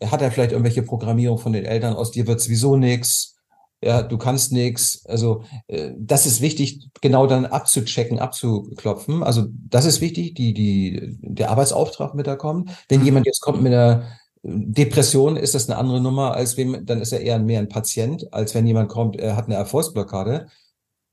hat 0.03 0.21
er 0.21 0.31
vielleicht 0.31 0.51
irgendwelche 0.51 0.83
Programmierung 0.83 1.37
von 1.37 1.53
den 1.53 1.65
Eltern, 1.65 1.95
aus 1.95 2.11
dir 2.11 2.27
wird 2.27 2.41
sowieso 2.41 2.75
nichts, 2.75 3.35
ja, 3.83 4.01
du 4.01 4.17
kannst 4.17 4.51
nichts. 4.51 5.05
Also 5.05 5.43
äh, 5.67 5.91
das 5.97 6.25
ist 6.25 6.41
wichtig, 6.41 6.89
genau 7.01 7.27
dann 7.27 7.45
abzuchecken, 7.45 8.17
abzuklopfen. 8.17 9.21
Also 9.21 9.45
das 9.69 9.85
ist 9.85 10.01
wichtig, 10.01 10.33
die, 10.33 10.53
die, 10.53 11.17
der 11.21 11.51
Arbeitsauftrag 11.51 12.15
mit 12.15 12.25
da 12.25 12.35
kommt. 12.35 12.71
Wenn 12.89 13.01
mhm. 13.01 13.05
jemand 13.05 13.25
jetzt 13.27 13.41
kommt 13.41 13.61
mit 13.61 13.73
einer 13.73 14.03
Depression, 14.41 15.37
ist 15.37 15.53
das 15.53 15.69
eine 15.69 15.77
andere 15.77 16.01
Nummer, 16.01 16.33
als 16.33 16.57
wem, 16.57 16.85
dann 16.87 17.01
ist 17.01 17.11
er 17.11 17.21
eher 17.21 17.37
mehr 17.37 17.59
ein 17.59 17.69
Patient, 17.69 18.33
als 18.33 18.55
wenn 18.55 18.65
jemand 18.65 18.89
kommt, 18.89 19.15
er 19.15 19.35
hat 19.35 19.45
eine 19.45 19.55
Erfolgsblockade 19.55 20.47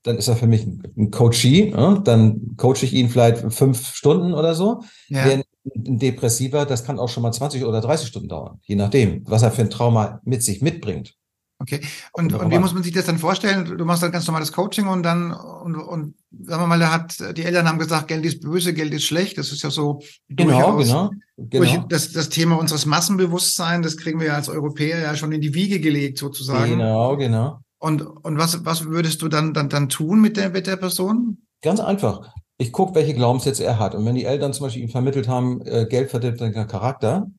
dann 0.05 0.17
ist 0.17 0.27
er 0.27 0.35
für 0.35 0.45
mich 0.45 0.67
ein 0.67 1.09
Coachee, 1.09 1.71
ne? 1.71 1.99
dann 2.03 2.55
coache 2.57 2.83
ich 2.83 2.93
ihn 2.93 3.09
vielleicht 3.09 3.51
fünf 3.51 3.95
Stunden 3.95 4.35
oder 4.35 4.53
so. 4.53 4.83
Ja. 5.09 5.25
Während 5.25 5.45
ein 5.73 5.97
Depressiver, 5.97 6.65
das 6.65 6.83
kann 6.83 6.99
auch 6.99 7.09
schon 7.09 7.23
mal 7.23 7.31
20 7.31 7.65
oder 7.65 7.81
30 7.81 8.07
Stunden 8.07 8.29
dauern, 8.29 8.59
je 8.63 8.75
nachdem, 8.75 9.23
was 9.25 9.41
er 9.41 9.51
für 9.51 9.61
ein 9.61 9.69
Trauma 9.69 10.21
mit 10.23 10.43
sich 10.43 10.61
mitbringt. 10.61 11.15
Okay. 11.57 11.79
Und, 12.11 12.33
und 12.33 12.51
wie 12.51 12.59
muss 12.59 12.73
man 12.73 12.83
sich 12.83 12.91
das 12.91 13.05
dann 13.05 13.17
vorstellen? 13.17 13.77
Du 13.77 13.85
machst 13.85 14.03
dann 14.03 14.11
ganz 14.11 14.27
normales 14.27 14.51
Coaching 14.51 14.87
und 14.87 15.03
dann, 15.03 15.31
und, 15.31 15.75
und 15.75 16.15
sagen 16.43 16.61
wir 16.61 16.67
mal, 16.67 16.79
da 16.79 16.91
hat, 16.91 17.37
die 17.37 17.43
Eltern 17.43 17.67
haben 17.67 17.79
gesagt, 17.79 18.09
Geld 18.09 18.25
ist 18.25 18.41
böse, 18.41 18.73
Geld 18.73 18.93
ist 18.93 19.05
schlecht. 19.05 19.37
Das 19.37 19.53
ist 19.53 19.63
ja 19.63 19.69
so 19.69 20.01
genau, 20.27 20.75
genau, 20.75 21.11
genau. 21.37 21.85
Das, 21.87 22.11
das 22.11 22.27
Thema 22.27 22.59
unseres 22.59 22.85
Massenbewusstseins, 22.85 23.85
das 23.85 23.95
kriegen 23.95 24.19
wir 24.19 24.27
ja 24.27 24.35
als 24.35 24.49
Europäer 24.49 24.99
ja 24.99 25.15
schon 25.15 25.31
in 25.31 25.39
die 25.39 25.53
Wiege 25.53 25.79
gelegt, 25.79 26.17
sozusagen. 26.17 26.71
Genau, 26.71 27.15
genau. 27.15 27.61
Und, 27.79 28.01
und 28.01 28.37
was, 28.37 28.65
was 28.65 28.85
würdest 28.85 29.21
du 29.21 29.29
dann, 29.29 29.53
dann, 29.53 29.69
dann 29.69 29.87
tun 29.87 30.19
mit 30.19 30.35
der, 30.35 30.49
mit 30.49 30.67
der 30.67 30.75
Person? 30.75 31.37
Ganz 31.61 31.79
einfach 31.79 32.33
ich 32.57 32.71
gucke, 32.71 32.95
welche 32.95 33.13
Glaubenssätze 33.13 33.63
er 33.63 33.79
hat. 33.79 33.95
Und 33.95 34.05
wenn 34.05 34.15
die 34.15 34.25
Eltern 34.25 34.53
zum 34.53 34.65
Beispiel 34.65 34.83
ihm 34.83 34.89
vermittelt 34.89 35.27
haben, 35.27 35.61
äh, 35.65 35.85
Geld 35.85 36.09
verdirbt 36.09 36.41
deinen 36.41 36.67
Charakter, 36.67 37.29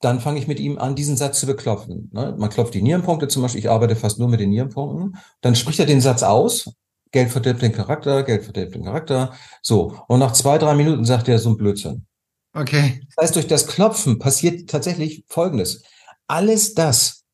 dann 0.00 0.20
fange 0.20 0.38
ich 0.38 0.48
mit 0.48 0.60
ihm 0.60 0.78
an, 0.78 0.96
diesen 0.96 1.16
Satz 1.16 1.40
zu 1.40 1.46
beklopfen. 1.46 2.10
Ne? 2.12 2.34
Man 2.36 2.50
klopft 2.50 2.74
die 2.74 2.82
Nierenpunkte 2.82 3.28
zum 3.28 3.42
Beispiel, 3.42 3.60
ich 3.60 3.70
arbeite 3.70 3.96
fast 3.96 4.18
nur 4.18 4.28
mit 4.28 4.40
den 4.40 4.50
Nierenpunkten. 4.50 5.16
Dann 5.40 5.54
spricht 5.54 5.78
er 5.78 5.86
den 5.86 6.00
Satz 6.00 6.22
aus, 6.22 6.74
Geld 7.12 7.30
verdirbt 7.30 7.62
den 7.62 7.72
Charakter, 7.72 8.22
Geld 8.24 8.42
verdirbt 8.42 8.74
den 8.74 8.84
Charakter. 8.84 9.34
So. 9.62 9.98
Und 10.08 10.18
nach 10.18 10.32
zwei, 10.32 10.58
drei 10.58 10.74
Minuten 10.74 11.04
sagt 11.04 11.28
er 11.28 11.38
so 11.38 11.50
ein 11.50 11.56
Blödsinn. 11.56 12.06
Okay. 12.54 13.00
Das 13.14 13.24
heißt, 13.24 13.36
durch 13.36 13.46
das 13.46 13.66
Klopfen 13.66 14.18
passiert 14.18 14.68
tatsächlich 14.68 15.24
Folgendes. 15.28 15.84
Alles 16.26 16.74
das, 16.74 17.24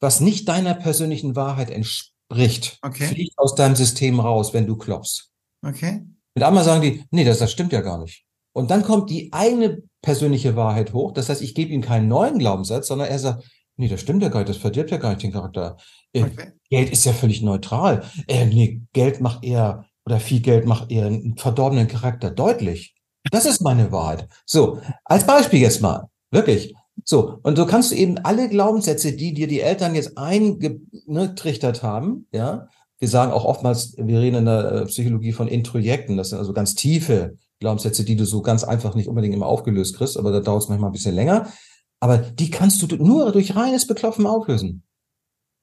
was 0.00 0.20
nicht 0.20 0.48
deiner 0.48 0.74
persönlichen 0.74 1.34
Wahrheit 1.34 1.70
entspricht, 1.70 2.78
okay. 2.82 3.06
fliegt 3.06 3.38
aus 3.38 3.54
deinem 3.54 3.76
System 3.76 4.20
raus, 4.20 4.52
wenn 4.52 4.66
du 4.66 4.76
klopfst. 4.76 5.30
Okay. 5.62 6.04
Mit 6.34 6.44
einmal 6.44 6.64
sagen 6.64 6.82
die, 6.82 7.04
nee, 7.10 7.24
das, 7.24 7.38
das 7.38 7.52
stimmt 7.52 7.72
ja 7.72 7.80
gar 7.80 7.98
nicht. 7.98 8.24
Und 8.52 8.70
dann 8.70 8.82
kommt 8.82 9.10
die 9.10 9.32
eigene 9.32 9.82
persönliche 10.02 10.56
Wahrheit 10.56 10.92
hoch. 10.92 11.12
Das 11.12 11.28
heißt, 11.28 11.42
ich 11.42 11.54
gebe 11.54 11.72
ihm 11.72 11.82
keinen 11.82 12.08
neuen 12.08 12.38
Glaubenssatz, 12.38 12.88
sondern 12.88 13.08
er 13.08 13.18
sagt, 13.18 13.44
nee, 13.76 13.88
das 13.88 14.00
stimmt 14.00 14.22
ja 14.22 14.28
gar 14.28 14.40
nicht, 14.40 14.48
das 14.48 14.56
verdirbt 14.56 14.90
ja 14.90 14.96
gar 14.96 15.10
nicht 15.10 15.22
den 15.22 15.32
Charakter. 15.32 15.76
Äh, 16.12 16.24
okay. 16.24 16.52
Geld 16.68 16.90
ist 16.90 17.04
ja 17.04 17.12
völlig 17.12 17.42
neutral. 17.42 18.04
Äh, 18.26 18.46
nee, 18.46 18.82
Geld 18.92 19.20
macht 19.20 19.44
eher, 19.44 19.86
oder 20.04 20.20
viel 20.20 20.40
Geld 20.40 20.66
macht 20.66 20.90
eher 20.90 21.06
einen 21.06 21.36
verdorbenen 21.36 21.88
Charakter 21.88 22.30
deutlich. 22.30 22.94
Das 23.30 23.46
ist 23.46 23.60
meine 23.60 23.92
Wahrheit. 23.92 24.28
So, 24.46 24.80
als 25.04 25.26
Beispiel 25.26 25.60
jetzt 25.60 25.82
mal. 25.82 26.08
Wirklich. 26.30 26.74
So, 27.04 27.38
und 27.42 27.56
so 27.56 27.66
kannst 27.66 27.92
du 27.92 27.96
eben 27.96 28.18
alle 28.18 28.48
Glaubenssätze, 28.48 29.12
die 29.12 29.32
dir 29.32 29.46
die 29.46 29.60
Eltern 29.60 29.94
jetzt 29.94 30.18
eingetrichtert 30.18 31.82
haben, 31.82 32.26
ja, 32.32 32.68
wir 33.00 33.08
sagen 33.08 33.32
auch 33.32 33.44
oftmals, 33.44 33.96
wir 33.96 34.20
reden 34.20 34.36
in 34.36 34.44
der 34.44 34.72
äh, 34.72 34.86
Psychologie 34.86 35.32
von 35.32 35.48
Introjekten. 35.48 36.18
Das 36.18 36.28
sind 36.28 36.38
also 36.38 36.52
ganz 36.52 36.74
tiefe 36.74 37.38
Glaubenssätze, 37.58 38.04
die 38.04 38.16
du 38.16 38.26
so 38.26 38.42
ganz 38.42 38.62
einfach 38.62 38.94
nicht 38.94 39.08
unbedingt 39.08 39.34
immer 39.34 39.46
aufgelöst 39.46 39.96
kriegst, 39.96 40.18
aber 40.18 40.30
da 40.32 40.40
dauert 40.40 40.62
es 40.62 40.68
manchmal 40.68 40.90
ein 40.90 40.94
bisschen 40.94 41.14
länger. 41.14 41.50
Aber 41.98 42.18
die 42.18 42.50
kannst 42.50 42.82
du 42.82 42.96
nur 42.96 43.32
durch 43.32 43.56
reines 43.56 43.86
Beklopfen 43.86 44.26
auflösen. 44.26 44.82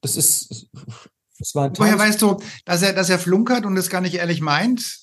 Das 0.02 0.16
ist, 0.16 0.68
das 1.40 1.56
war 1.56 1.66
ein 1.66 1.78
Woher 1.78 1.98
weißt 1.98 2.22
du, 2.22 2.38
dass 2.66 2.82
er, 2.82 2.94
dass 2.94 3.10
er 3.10 3.20
flunkert 3.20 3.66
und 3.66 3.78
es 3.78 3.90
gar 3.90 4.02
nicht 4.02 4.16
ehrlich 4.16 4.42
meint? 4.42 5.00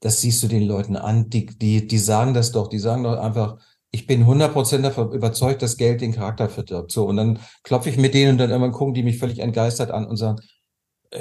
Das 0.00 0.20
siehst 0.20 0.42
du 0.42 0.48
den 0.48 0.64
Leuten 0.64 0.96
an. 0.96 1.30
Die, 1.30 1.46
die, 1.46 1.86
die 1.86 1.98
sagen 1.98 2.34
das 2.34 2.50
doch. 2.50 2.68
Die 2.68 2.80
sagen 2.80 3.04
doch 3.04 3.18
einfach, 3.18 3.58
ich 3.92 4.08
bin 4.08 4.24
100% 4.24 4.82
davon 4.82 5.12
überzeugt, 5.12 5.62
dass 5.62 5.76
Geld 5.76 6.00
den 6.00 6.12
Charakter 6.12 6.48
verdirbt. 6.48 6.90
So. 6.90 7.06
Und 7.06 7.16
dann 7.16 7.38
klopfe 7.62 7.90
ich 7.90 7.96
mit 7.96 8.14
denen 8.14 8.32
und 8.32 8.38
dann 8.38 8.50
irgendwann 8.50 8.72
gucken 8.72 8.94
die 8.94 9.04
mich 9.04 9.18
völlig 9.18 9.38
entgeistert 9.38 9.92
an 9.92 10.06
und 10.06 10.16
sagen, 10.16 10.40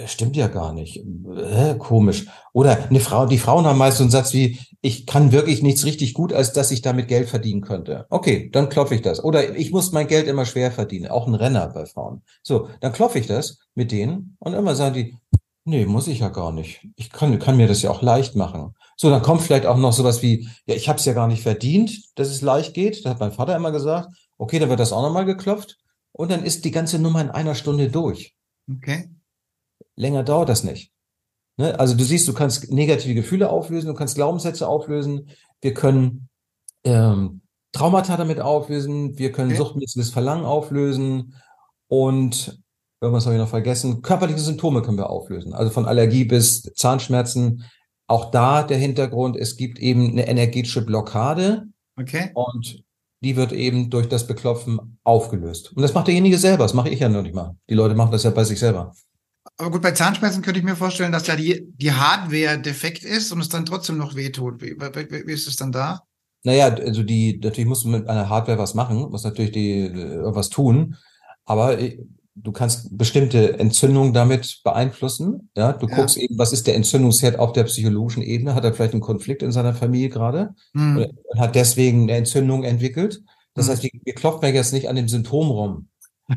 stimmt 0.06 0.36
ja 0.36 0.48
gar 0.48 0.74
nicht. 0.74 0.98
Äh, 0.98 1.76
komisch. 1.78 2.28
Oder 2.54 2.90
eine 2.90 3.00
Frau, 3.00 3.26
die 3.26 3.38
Frauen 3.38 3.66
haben 3.66 3.78
meist 3.78 3.98
so 3.98 4.04
einen 4.04 4.12
Satz 4.12 4.34
wie, 4.34 4.60
ich 4.82 5.06
kann 5.06 5.32
wirklich 5.32 5.62
nichts 5.62 5.86
richtig 5.86 6.14
gut, 6.14 6.34
als 6.34 6.54
dass 6.54 6.72
ich 6.72 6.82
damit 6.82 7.08
Geld 7.08 7.30
verdienen 7.30 7.62
könnte. 7.62 8.06
Okay, 8.10 8.50
dann 8.52 8.70
klopfe 8.70 8.96
ich 8.96 9.02
das. 9.02 9.24
Oder 9.24 9.56
ich 9.56 9.72
muss 9.72 9.92
mein 9.92 10.08
Geld 10.08 10.28
immer 10.28 10.46
schwer 10.46 10.72
verdienen. 10.72 11.08
Auch 11.08 11.28
ein 11.28 11.36
Renner 11.36 11.68
bei 11.68 11.86
Frauen. 11.86 12.24
So, 12.42 12.70
dann 12.80 12.94
klopfe 12.94 13.20
ich 13.20 13.28
das 13.28 13.60
mit 13.76 13.92
denen 13.92 14.38
und 14.40 14.54
immer 14.54 14.76
sagen 14.76 14.96
die, 14.96 15.18
Nee, 15.64 15.86
muss 15.86 16.08
ich 16.08 16.20
ja 16.20 16.30
gar 16.30 16.52
nicht. 16.52 16.88
Ich 16.96 17.12
kann, 17.12 17.38
kann 17.38 17.56
mir 17.56 17.68
das 17.68 17.84
ja 17.84 17.92
auch 17.92 18.02
leicht 18.02 18.36
machen. 18.36 18.74
So, 18.98 19.12
dann 19.12 19.22
kommt 19.22 19.44
vielleicht 19.44 19.68
auch 19.68 19.78
noch 19.78 19.94
sowas 19.94 20.24
wie, 20.24 20.50
ja, 20.66 20.74
ich 20.74 20.90
habe 20.90 20.98
es 20.98 21.06
ja 21.06 21.14
gar 21.14 21.28
nicht 21.28 21.44
verdient, 21.44 22.02
dass 22.16 22.30
es 22.30 22.42
leicht 22.42 22.74
geht. 22.74 23.06
Das 23.06 23.12
hat 23.12 23.20
mein 23.20 23.32
Vater 23.32 23.56
immer 23.56 23.72
gesagt. 23.72 24.10
Okay, 24.40 24.58
dann 24.58 24.70
wird 24.70 24.80
das 24.80 24.92
auch 24.92 25.04
nochmal 25.04 25.26
geklopft. 25.26 25.78
Und 26.14 26.32
dann 26.32 26.44
ist 26.44 26.66
die 26.66 26.72
ganze 26.72 26.98
Nummer 26.98 27.22
in 27.22 27.30
einer 27.30 27.54
Stunde 27.54 27.90
durch. 27.90 28.36
Okay. 28.70 29.10
Länger 29.96 30.24
dauert 30.24 30.50
das 30.50 30.64
nicht. 30.64 30.92
Ne? 31.58 31.80
Also 31.80 31.96
du 31.96 32.04
siehst, 32.04 32.28
du 32.28 32.34
kannst 32.34 32.72
negative 32.72 33.14
Gefühle 33.14 33.50
auflösen, 33.50 33.88
du 33.88 33.94
kannst 33.94 34.16
Glaubenssätze 34.16 34.68
auflösen. 34.68 35.30
Wir 35.62 35.74
können 35.74 36.30
ähm, 36.84 37.42
Traumata 37.74 38.18
damit 38.18 38.40
auflösen. 38.40 39.18
Wir 39.18 39.32
können 39.32 39.52
Okay. 39.52 39.58
suchtmäßiges 39.60 40.10
Verlangen 40.10 40.46
auflösen. 40.46 41.36
Und 41.88 42.60
irgendwas 43.02 43.26
habe 43.26 43.36
ich 43.36 43.42
noch 43.42 43.50
vergessen. 43.50 44.02
Körperliche 44.02 44.40
Symptome 44.40 44.82
können 44.82 44.98
wir 44.98 45.10
auflösen. 45.10 45.54
Also 45.54 45.72
von 45.72 45.86
Allergie 45.86 46.26
bis 46.26 46.64
Zahnschmerzen. 46.76 47.66
Auch 48.08 48.32
da 48.32 48.64
der 48.64 48.78
Hintergrund, 48.78 49.38
es 49.38 49.56
gibt 49.56 49.80
eben 49.80 50.12
eine 50.12 50.28
energetische 50.28 50.86
Blockade 50.86 51.68
Okay. 51.98 52.32
und 52.34 52.84
die 53.24 53.36
wird 53.36 53.54
eben 53.54 53.90
durch 53.90 54.10
das 54.10 54.26
Beklopfen 54.28 54.98
aufgelöst. 55.04 55.72
Und 55.74 55.82
das 55.84 55.94
macht 55.94 56.08
derjenige 56.08 56.38
selber. 56.38 56.64
Das 56.64 56.74
mache 56.74 56.90
ich 56.90 57.00
ja 57.00 57.08
noch 57.08 57.22
nicht 57.22 57.36
mal. 57.36 57.56
Die 57.70 57.76
Leute 57.76 57.96
machen 57.96 58.12
das 58.12 58.24
ja 58.24 58.32
bei 58.32 58.44
sich 58.44 58.60
selber. 58.60 58.94
Aber 59.58 59.72
gut, 59.72 59.82
bei 59.82 59.92
Zahnschmerzen 59.92 60.42
könnte 60.42 60.60
ich 60.60 60.66
mir 60.66 60.76
vorstellen, 60.76 61.12
dass 61.12 61.28
ja 61.28 61.36
die, 61.36 61.64
die 61.78 61.92
Hardware 61.92 62.60
defekt 62.60 63.04
ist 63.04 63.32
und 63.32 63.42
es 63.42 63.50
dann 63.50 63.66
trotzdem 63.66 63.98
noch 63.98 64.16
wehtut. 64.16 64.62
Wie, 64.62 64.72
wie, 64.72 65.28
wie 65.28 65.32
ist 65.32 65.48
es 65.48 65.56
dann 65.56 65.72
da? 65.72 66.02
Naja, 66.44 66.68
also 66.74 67.04
die, 67.04 67.40
natürlich 67.42 67.68
musst 67.68 67.84
du 67.86 67.90
mit 67.90 68.08
einer 68.10 68.28
Hardware 68.28 68.58
was 68.58 68.74
machen, 68.74 68.98
musst 69.12 69.26
natürlich 69.26 69.52
die, 69.52 69.92
was 69.94 70.50
tun, 70.50 70.96
aber 71.46 71.80
äh, 71.80 72.00
du 72.34 72.52
kannst 72.52 72.98
bestimmte 72.98 73.60
Entzündungen 73.60 74.14
damit 74.14 74.62
beeinflussen. 74.64 75.50
Ja, 75.56 75.74
du 75.74 75.86
Ja. 75.88 75.96
guckst 75.98 76.18
eben, 76.18 76.40
was 76.40 76.54
ist 76.54 76.66
der 76.66 76.76
Entzündungsherd 76.76 77.38
auf 77.38 77.54
der 77.54 77.66
psychologischen 77.66 78.24
Ebene? 78.24 78.56
Hat 78.56 78.64
er 78.64 78.74
vielleicht 78.74 78.94
einen 78.94 79.02
Konflikt 79.02 79.44
in 79.44 79.52
seiner 79.52 79.76
Familie 79.76 80.10
gerade 80.10 80.56
Hm. 80.74 81.06
und 81.26 81.40
hat 81.40 81.54
deswegen 81.54 82.04
eine 82.04 82.14
Entzündung 82.14 82.64
entwickelt? 82.64 83.22
Das 83.54 83.68
Hm. 83.68 83.74
heißt, 83.74 83.84
wir, 83.84 83.92
wir 84.04 84.14
klopfen 84.16 84.48
ja 84.50 84.56
jetzt 84.56 84.74
nicht 84.74 84.90
an 84.90 84.96
dem 84.96 85.08
Symptom 85.10 85.52
rum, 85.52 85.90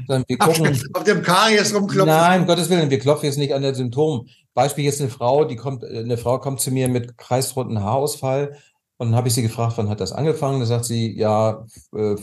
sondern 0.07 0.25
wir 0.29 0.37
Auf, 0.41 0.57
gucken, 0.57 0.73
dem- 0.73 0.95
auf 0.95 1.05
dem 1.05 1.23
Karies 1.23 1.75
rumklopfen. 1.75 2.15
Nein, 2.15 2.41
um 2.43 2.47
Gottes 2.47 2.69
Willen, 2.71 2.91
wir 2.91 2.99
klopfen 2.99 3.27
jetzt 3.27 3.39
nicht 3.39 3.55
an 3.55 3.63
der 3.63 3.75
Symptom. 3.75 4.27
Beispiel 4.55 4.85
jetzt 4.85 5.01
eine 5.01 5.11
Frau, 5.11 5.45
die 5.45 5.57
kommt, 5.57 5.83
äh, 5.83 5.99
eine 5.99 6.17
Frau 6.17 6.39
kommt 6.39 6.61
zu 6.61 6.71
mir 6.71 6.89
mit 6.89 7.19
kreisrunden 7.19 7.83
Haarausfall 7.83 8.57
und 8.99 9.09
dann 9.09 9.17
habe 9.17 9.29
ich 9.29 9.35
sie 9.35 9.43
gefragt, 9.43 9.75
wann 9.77 9.89
hat 9.89 10.01
das 10.01 10.13
angefangen? 10.13 10.61
Da 10.61 10.67
sagt 10.67 10.85
sie, 10.85 11.17
ja, 11.19 11.65
äh, 11.97 12.17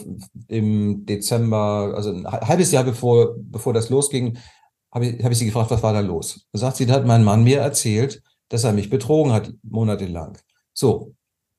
im 0.47 1.05
Dezember, 1.05 1.93
also 1.95 2.11
ein 2.11 2.25
halbes 2.25 2.71
Jahr 2.71 2.83
bevor, 2.85 3.35
bevor 3.37 3.73
das 3.73 3.89
losging, 3.89 4.37
habe 4.93 5.05
ich, 5.05 5.23
habe 5.23 5.33
ich 5.33 5.39
sie 5.39 5.45
gefragt, 5.45 5.71
was 5.71 5.83
war 5.83 5.93
da 5.93 5.99
los? 5.99 6.45
Da 6.53 6.59
sagt 6.59 6.77
sie, 6.77 6.85
da 6.85 6.93
hat 6.95 7.05
mein 7.05 7.23
Mann 7.23 7.43
mir 7.43 7.59
erzählt, 7.59 8.21
dass 8.49 8.63
er 8.63 8.73
mich 8.73 8.89
betrogen 8.89 9.31
hat, 9.31 9.51
monatelang. 9.63 10.37
So. 10.73 11.13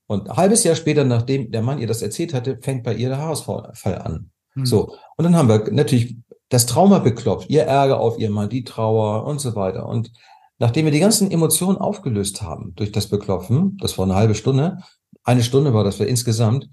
Und 0.07 0.29
ein 0.29 0.37
halbes 0.37 0.64
Jahr 0.64 0.75
später, 0.75 1.05
nachdem 1.05 1.51
der 1.51 1.62
Mann 1.62 1.79
ihr 1.79 1.87
das 1.87 2.03
erzählt 2.03 2.35
hatte, 2.35 2.59
fängt 2.61 2.83
bei 2.83 2.92
ihr 2.94 3.09
der 3.09 3.18
Haarausfall 3.18 3.98
an. 3.98 4.31
So. 4.55 4.97
Und 5.17 5.25
dann 5.25 5.37
haben 5.37 5.49
wir 5.49 5.71
natürlich 5.73 6.17
das 6.49 6.67
Trauma 6.67 6.99
beklopft, 6.99 7.49
ihr 7.51 7.62
Ärger 7.62 7.99
auf 8.01 8.19
ihren 8.19 8.33
Mann, 8.33 8.51
die 8.51 8.65
Trauer 8.65 9.25
und 9.27 9.41
so 9.41 9.55
weiter. 9.57 9.87
Und 9.87 10.12
nachdem 10.59 10.85
wir 10.85 10.93
die 10.93 11.01
ganzen 11.01 11.31
Emotionen 11.31 11.79
aufgelöst 11.79 12.43
haben 12.43 12.75
durch 12.77 12.93
das 12.93 13.09
Beklopfen, 13.09 13.79
das 13.81 13.97
war 13.97 14.05
eine 14.05 14.15
halbe 14.15 14.35
Stunde, 14.35 14.79
eine 15.25 15.43
Stunde 15.43 15.73
war 15.73 15.85
das 15.85 15.97
für 15.97 16.05
insgesamt, 16.05 16.69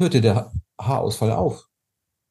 hörte 0.00 0.20
der 0.20 0.36
Ha- 0.36 0.52
Haarausfall 0.80 1.32
auf. 1.32 1.66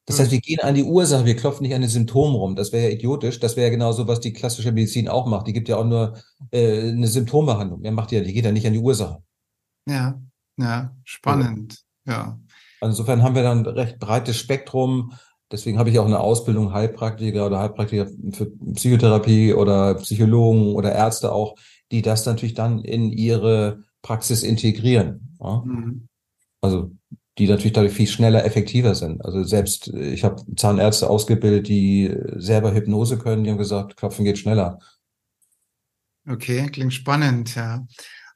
Das 0.06 0.16
Hm. 0.16 0.22
heißt, 0.22 0.32
wir 0.32 0.40
gehen 0.40 0.60
an 0.60 0.74
die 0.74 0.84
Ursache, 0.84 1.26
wir 1.26 1.36
klopfen 1.36 1.62
nicht 1.64 1.74
an 1.74 1.82
den 1.82 1.90
Symptomen 1.90 2.34
rum. 2.34 2.56
Das 2.56 2.72
wäre 2.72 2.84
ja 2.88 2.94
idiotisch. 2.94 3.38
Das 3.40 3.56
wäre 3.56 3.66
ja 3.66 3.70
genauso, 3.70 4.08
was 4.08 4.20
die 4.20 4.32
klassische 4.32 4.72
Medizin 4.72 5.06
auch 5.08 5.26
macht. 5.26 5.46
Die 5.46 5.52
gibt 5.52 5.68
ja 5.68 5.76
auch 5.76 5.84
nur 5.84 6.18
äh, 6.50 6.88
eine 6.88 7.06
Symptombehandlung. 7.06 7.80
Mehr 7.80 7.92
macht 7.92 8.10
die 8.10 8.16
ja, 8.16 8.22
die 8.22 8.32
geht 8.32 8.44
ja 8.46 8.52
nicht 8.52 8.66
an 8.66 8.72
die 8.72 8.78
Ursache. 8.78 9.22
Ja, 9.86 10.18
ja, 10.56 10.96
spannend. 11.04 11.78
Ja. 12.06 12.22
Also 12.22 12.47
Insofern 12.80 13.22
haben 13.22 13.34
wir 13.34 13.42
dann 13.42 13.60
ein 13.60 13.66
recht 13.66 13.98
breites 13.98 14.36
Spektrum. 14.36 15.12
Deswegen 15.50 15.78
habe 15.78 15.90
ich 15.90 15.98
auch 15.98 16.06
eine 16.06 16.20
Ausbildung 16.20 16.72
Heilpraktiker 16.72 17.46
oder 17.46 17.58
Heilpraktiker 17.60 18.08
für 18.32 18.46
Psychotherapie 18.74 19.54
oder 19.54 19.94
Psychologen 19.94 20.74
oder 20.74 20.92
Ärzte 20.92 21.32
auch, 21.32 21.56
die 21.90 22.02
das 22.02 22.26
natürlich 22.26 22.54
dann 22.54 22.80
in 22.80 23.10
ihre 23.10 23.82
Praxis 24.02 24.42
integrieren. 24.42 25.36
Ja? 25.40 25.62
Hm. 25.64 26.08
Also 26.60 26.92
die 27.38 27.46
natürlich 27.46 27.72
dadurch 27.72 27.92
viel 27.92 28.08
schneller, 28.08 28.44
effektiver 28.44 28.94
sind. 28.94 29.24
Also 29.24 29.44
selbst 29.44 29.88
äh, 29.94 30.12
ich 30.12 30.24
habe 30.24 30.42
Zahnärzte 30.56 31.08
ausgebildet, 31.08 31.68
die 31.68 32.14
selber 32.36 32.74
Hypnose 32.74 33.16
können, 33.18 33.44
die 33.44 33.50
haben 33.50 33.58
gesagt, 33.58 33.96
Klopfen 33.96 34.24
geht 34.24 34.38
schneller. 34.38 34.78
Okay, 36.28 36.66
klingt 36.66 36.92
spannend, 36.92 37.54
ja. 37.54 37.86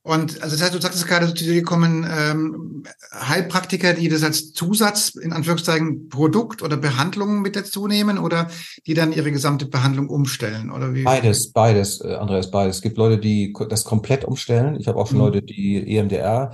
Und 0.05 0.43
also 0.43 0.57
das 0.57 0.62
heißt, 0.62 0.75
du 0.75 0.81
sagtest 0.81 1.07
gerade, 1.07 1.29
zu 1.29 1.45
dir 1.45 1.62
kommen 1.62 2.05
ähm, 2.11 2.83
Heilpraktiker, 3.15 3.93
die 3.95 4.09
das 4.09 4.25
als 4.25 4.53
Zusatz, 4.53 5.11
in 5.15 5.33
Anführungszeichen, 5.33 6.09
Produkt 6.09 6.61
oder 6.62 6.77
Behandlung 6.77 7.41
mit 7.41 7.55
dazu 7.55 7.87
nehmen 7.87 8.19
oder 8.19 8.49
die 8.87 8.95
dann 8.95 9.12
ihre 9.12 9.31
gesamte 9.31 9.67
Behandlung 9.67 10.09
umstellen? 10.09 10.73
Oder 10.73 10.93
wie? 10.93 11.05
Beides, 11.05 11.53
beides, 11.53 12.01
äh, 12.01 12.15
Andreas, 12.15 12.51
beides. 12.51 12.77
Es 12.77 12.83
gibt 12.83 12.97
Leute, 12.99 13.19
die 13.19 13.55
das 13.69 13.85
komplett 13.85 14.25
umstellen. 14.25 14.77
Ich 14.81 14.88
habe 14.88 14.99
auch 14.99 15.07
schon 15.07 15.19
Mhm. 15.19 15.25
Leute, 15.25 15.43
die 15.43 15.97
EMDR 15.97 16.53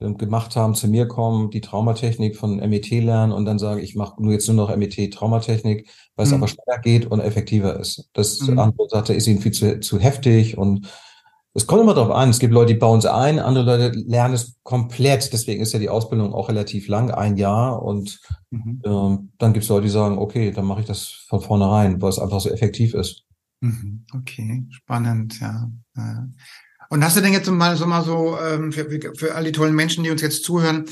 ähm, 0.00 0.16
gemacht 0.18 0.56
haben, 0.56 0.74
zu 0.74 0.88
mir 0.88 1.06
kommen, 1.06 1.50
die 1.50 1.60
Traumatechnik 1.60 2.36
von 2.36 2.56
MET 2.56 2.90
lernen 2.90 3.32
und 3.32 3.44
dann 3.44 3.60
sagen, 3.60 3.80
ich 3.80 3.94
mache 3.94 4.20
nur 4.20 4.32
jetzt 4.32 4.48
nur 4.48 4.56
noch 4.56 4.76
MET 4.76 5.12
Traumatechnik, 5.12 5.88
weil 6.16 6.24
es 6.26 6.30
Mhm. 6.32 6.38
aber 6.38 6.48
schneller 6.48 6.78
geht 6.82 7.06
und 7.06 7.20
effektiver 7.20 7.78
ist. 7.78 8.08
Das 8.12 8.40
Mhm. 8.40 8.58
andere 8.58 8.88
sagte, 8.88 9.14
ist 9.14 9.28
ihnen 9.28 9.40
viel 9.40 9.52
zu, 9.52 9.78
zu 9.78 10.00
heftig 10.00 10.58
und 10.58 10.88
es 11.58 11.66
kommt 11.66 11.82
immer 11.82 11.94
darauf 11.94 12.10
an. 12.14 12.30
Es 12.30 12.38
gibt 12.38 12.54
Leute, 12.54 12.72
die 12.72 12.78
bauen 12.78 12.98
es 13.00 13.06
ein, 13.06 13.38
andere 13.38 13.64
Leute 13.64 13.98
lernen 13.98 14.34
es 14.34 14.56
komplett. 14.62 15.32
Deswegen 15.32 15.60
ist 15.60 15.72
ja 15.72 15.78
die 15.78 15.88
Ausbildung 15.90 16.32
auch 16.32 16.48
relativ 16.48 16.88
lang, 16.88 17.10
ein 17.10 17.36
Jahr. 17.36 17.82
Und 17.82 18.20
Mhm. 18.50 18.80
ähm, 18.86 19.32
dann 19.38 19.52
gibt 19.52 19.64
es 19.64 19.68
Leute, 19.68 19.82
die 19.82 19.90
sagen, 19.90 20.16
okay, 20.16 20.50
dann 20.52 20.64
mache 20.64 20.80
ich 20.80 20.86
das 20.86 21.08
von 21.28 21.40
vornherein, 21.42 22.00
weil 22.00 22.08
es 22.08 22.18
einfach 22.18 22.40
so 22.40 22.48
effektiv 22.48 22.94
ist. 22.94 23.24
Mhm. 23.60 24.04
Okay, 24.14 24.64
spannend, 24.70 25.38
ja. 25.40 25.68
ja. 25.96 26.26
Und 26.88 27.04
hast 27.04 27.16
du 27.16 27.20
denn 27.20 27.34
jetzt 27.34 27.50
mal 27.50 27.76
so 27.76 27.86
mal 27.86 28.02
so 28.04 28.38
ähm, 28.38 28.72
für, 28.72 28.88
für 29.16 29.34
all 29.34 29.44
die 29.44 29.52
tollen 29.52 29.74
Menschen, 29.74 30.02
die 30.04 30.10
uns 30.10 30.22
jetzt 30.22 30.44
zuhören, 30.44 30.86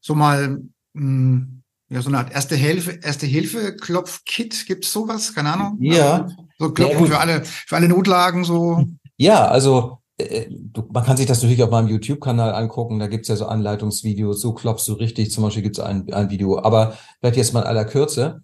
so 0.00 0.14
mal 0.14 0.62
mh, 0.94 1.46
ja 1.90 2.00
so 2.00 2.08
eine 2.08 2.18
Art 2.18 2.32
Erste 2.32 2.56
Hilfe, 2.56 2.92
Erste 3.02 3.26
Hilfe 3.26 3.76
Klopfkit, 3.76 4.64
gibt's 4.66 4.90
sowas? 4.92 5.34
Keine 5.34 5.52
Ahnung. 5.52 5.76
Ja. 5.80 6.26
So 6.58 6.66
Ja, 6.68 6.72
Klopfen 6.72 6.98
gut. 6.98 7.08
für 7.08 7.18
alle 7.18 7.44
für 7.44 7.76
alle 7.76 7.88
Notlagen 7.88 8.44
so. 8.44 8.86
Ja, 9.18 9.46
also 9.46 9.98
äh, 10.22 10.48
du, 10.50 10.82
man 10.92 11.04
kann 11.04 11.16
sich 11.16 11.26
das 11.26 11.42
natürlich 11.42 11.62
auf 11.62 11.70
meinem 11.70 11.88
YouTube-Kanal 11.88 12.52
angucken. 12.54 12.98
Da 12.98 13.06
gibt's 13.06 13.28
ja 13.28 13.36
so 13.36 13.46
Anleitungsvideos. 13.46 14.40
So 14.40 14.52
klopfst 14.52 14.86
du 14.88 14.94
richtig. 14.94 15.30
Zum 15.30 15.44
Beispiel 15.44 15.62
gibt's 15.62 15.80
ein, 15.80 16.12
ein 16.12 16.30
Video. 16.30 16.58
Aber 16.58 16.96
vielleicht 17.20 17.36
jetzt 17.36 17.52
mal 17.54 17.60
in 17.60 17.66
aller 17.66 17.84
Kürze. 17.84 18.42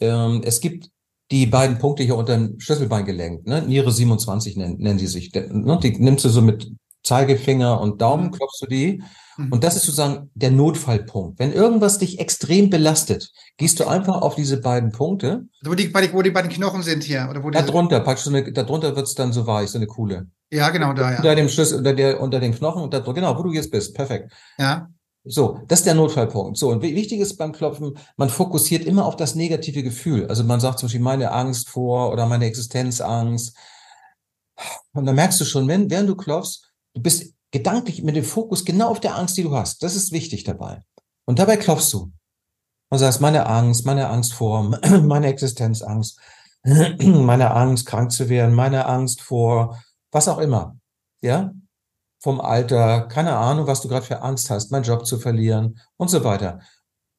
Ähm, 0.00 0.42
es 0.44 0.60
gibt 0.60 0.90
die 1.30 1.46
beiden 1.46 1.78
Punkte 1.78 2.02
hier 2.04 2.16
unter 2.16 2.34
dem 2.36 2.60
Schlüsselbeingelenk. 2.60 3.46
Ne? 3.46 3.62
Niere 3.62 3.90
27 3.90 4.56
nennen, 4.56 4.76
nennen 4.78 4.98
die 4.98 5.06
sich. 5.06 5.32
Ne? 5.34 5.78
Die 5.82 5.90
nimmst 5.98 6.24
du 6.24 6.28
so 6.28 6.40
mit 6.42 6.70
Zeigefinger 7.02 7.80
und 7.80 8.00
Daumen, 8.00 8.26
Mhm. 8.26 8.30
klopfst 8.32 8.62
du 8.62 8.66
die. 8.66 9.02
Mhm. 9.36 9.52
Und 9.52 9.64
das 9.64 9.76
ist 9.76 9.82
sozusagen 9.84 10.30
der 10.34 10.50
Notfallpunkt. 10.50 11.38
Wenn 11.38 11.52
irgendwas 11.52 11.98
dich 11.98 12.18
extrem 12.18 12.68
belastet, 12.70 13.30
gehst 13.58 13.78
du 13.80 13.86
einfach 13.86 14.20
auf 14.22 14.34
diese 14.34 14.60
beiden 14.60 14.90
Punkte. 14.92 15.46
wo 15.64 15.74
die, 15.74 15.92
wo 16.12 16.22
die 16.22 16.30
beiden 16.30 16.50
Knochen 16.50 16.82
sind 16.82 17.04
hier 17.04 17.28
oder 17.30 17.42
wo 17.44 17.50
die, 17.50 17.58
Darunter, 17.58 18.00
praktisch 18.00 18.24
so 18.24 18.30
eine, 18.30 18.52
darunter 18.52 18.96
wird's 18.96 19.14
dann 19.14 19.32
so 19.32 19.46
weich, 19.46 19.70
so 19.70 19.78
eine 19.78 19.86
Kuhle. 19.86 20.26
Ja, 20.50 20.70
genau 20.70 20.92
da, 20.92 21.10
ja. 21.10 21.16
Unter 21.16 21.34
dem 21.34 21.48
Schlüssel, 21.48 21.78
unter 21.78 21.92
der, 21.94 22.20
unter 22.20 22.40
den 22.40 22.54
Knochen 22.54 22.82
und 22.82 22.94
da, 22.94 23.00
genau, 23.00 23.36
wo 23.38 23.42
du 23.42 23.52
jetzt 23.52 23.70
bist. 23.70 23.94
Perfekt. 23.94 24.32
Ja. 24.58 24.88
So, 25.24 25.60
das 25.66 25.80
ist 25.80 25.86
der 25.86 25.94
Notfallpunkt. 25.94 26.56
So, 26.56 26.70
und 26.70 26.82
wi- 26.82 26.94
wichtig 26.94 27.18
ist 27.18 27.36
beim 27.36 27.52
Klopfen, 27.52 27.98
man 28.16 28.28
fokussiert 28.30 28.84
immer 28.84 29.04
auf 29.06 29.16
das 29.16 29.34
negative 29.34 29.82
Gefühl. 29.82 30.26
Also 30.28 30.44
man 30.44 30.60
sagt 30.60 30.78
zum 30.78 30.86
Beispiel 30.86 31.00
meine 31.00 31.32
Angst 31.32 31.68
vor 31.68 32.12
oder 32.12 32.26
meine 32.26 32.44
Existenzangst. 32.46 33.56
Und 34.92 35.04
dann 35.04 35.16
merkst 35.16 35.40
du 35.40 35.44
schon, 35.44 35.66
wenn, 35.66 35.90
während 35.90 36.08
du 36.08 36.14
klopfst, 36.14 36.70
du 36.94 37.02
bist 37.02 37.34
gedanklich 37.50 38.02
mit 38.04 38.14
dem 38.14 38.24
Fokus 38.24 38.64
genau 38.64 38.88
auf 38.88 39.00
der 39.00 39.16
Angst, 39.16 39.36
die 39.36 39.42
du 39.42 39.54
hast. 39.54 39.82
Das 39.82 39.96
ist 39.96 40.12
wichtig 40.12 40.44
dabei. 40.44 40.82
Und 41.24 41.40
dabei 41.40 41.56
klopfst 41.56 41.92
du. 41.92 42.12
Und 42.88 42.98
sagst, 42.98 43.20
meine 43.20 43.46
Angst, 43.46 43.84
meine 43.84 44.08
Angst 44.08 44.32
vor, 44.32 44.78
meine 45.02 45.26
Existenzangst, 45.26 46.20
meine 46.64 47.50
Angst, 47.50 47.86
krank 47.86 48.12
zu 48.12 48.28
werden, 48.28 48.54
meine 48.54 48.86
Angst 48.86 49.20
vor 49.22 49.82
was 50.16 50.28
auch 50.28 50.38
immer. 50.38 50.76
Ja? 51.22 51.52
Vom 52.22 52.40
Alter, 52.40 53.02
keine 53.08 53.36
Ahnung, 53.36 53.66
was 53.66 53.82
du 53.82 53.88
gerade 53.88 54.04
für 54.06 54.22
Angst 54.22 54.50
hast, 54.50 54.72
meinen 54.72 54.82
Job 54.84 55.06
zu 55.06 55.18
verlieren 55.18 55.78
und 55.96 56.08
so 56.08 56.24
weiter. 56.24 56.60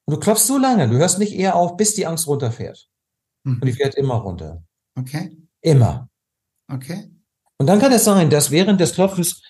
Und 0.06 0.14
du 0.14 0.20
klopfst 0.20 0.46
so 0.46 0.58
lange, 0.58 0.88
du 0.88 0.96
hörst 0.96 1.18
nicht 1.18 1.32
eher 1.34 1.54
auf, 1.56 1.76
bis 1.76 1.94
die 1.94 2.06
Angst 2.06 2.26
runterfährt. 2.26 2.88
Und 3.44 3.64
die 3.64 3.72
Mhm. 3.72 3.76
fährt 3.76 3.94
immer 3.94 4.16
runter. 4.16 4.62
Okay. 4.98 5.38
Immer. 5.62 6.08
Okay. 6.70 7.10
Und 7.58 7.66
dann 7.66 7.78
kann 7.78 7.92
es 7.92 8.04
sein, 8.04 8.30
dass 8.30 8.50
während 8.50 8.80
des 8.80 8.94
Klopfens 8.94 9.42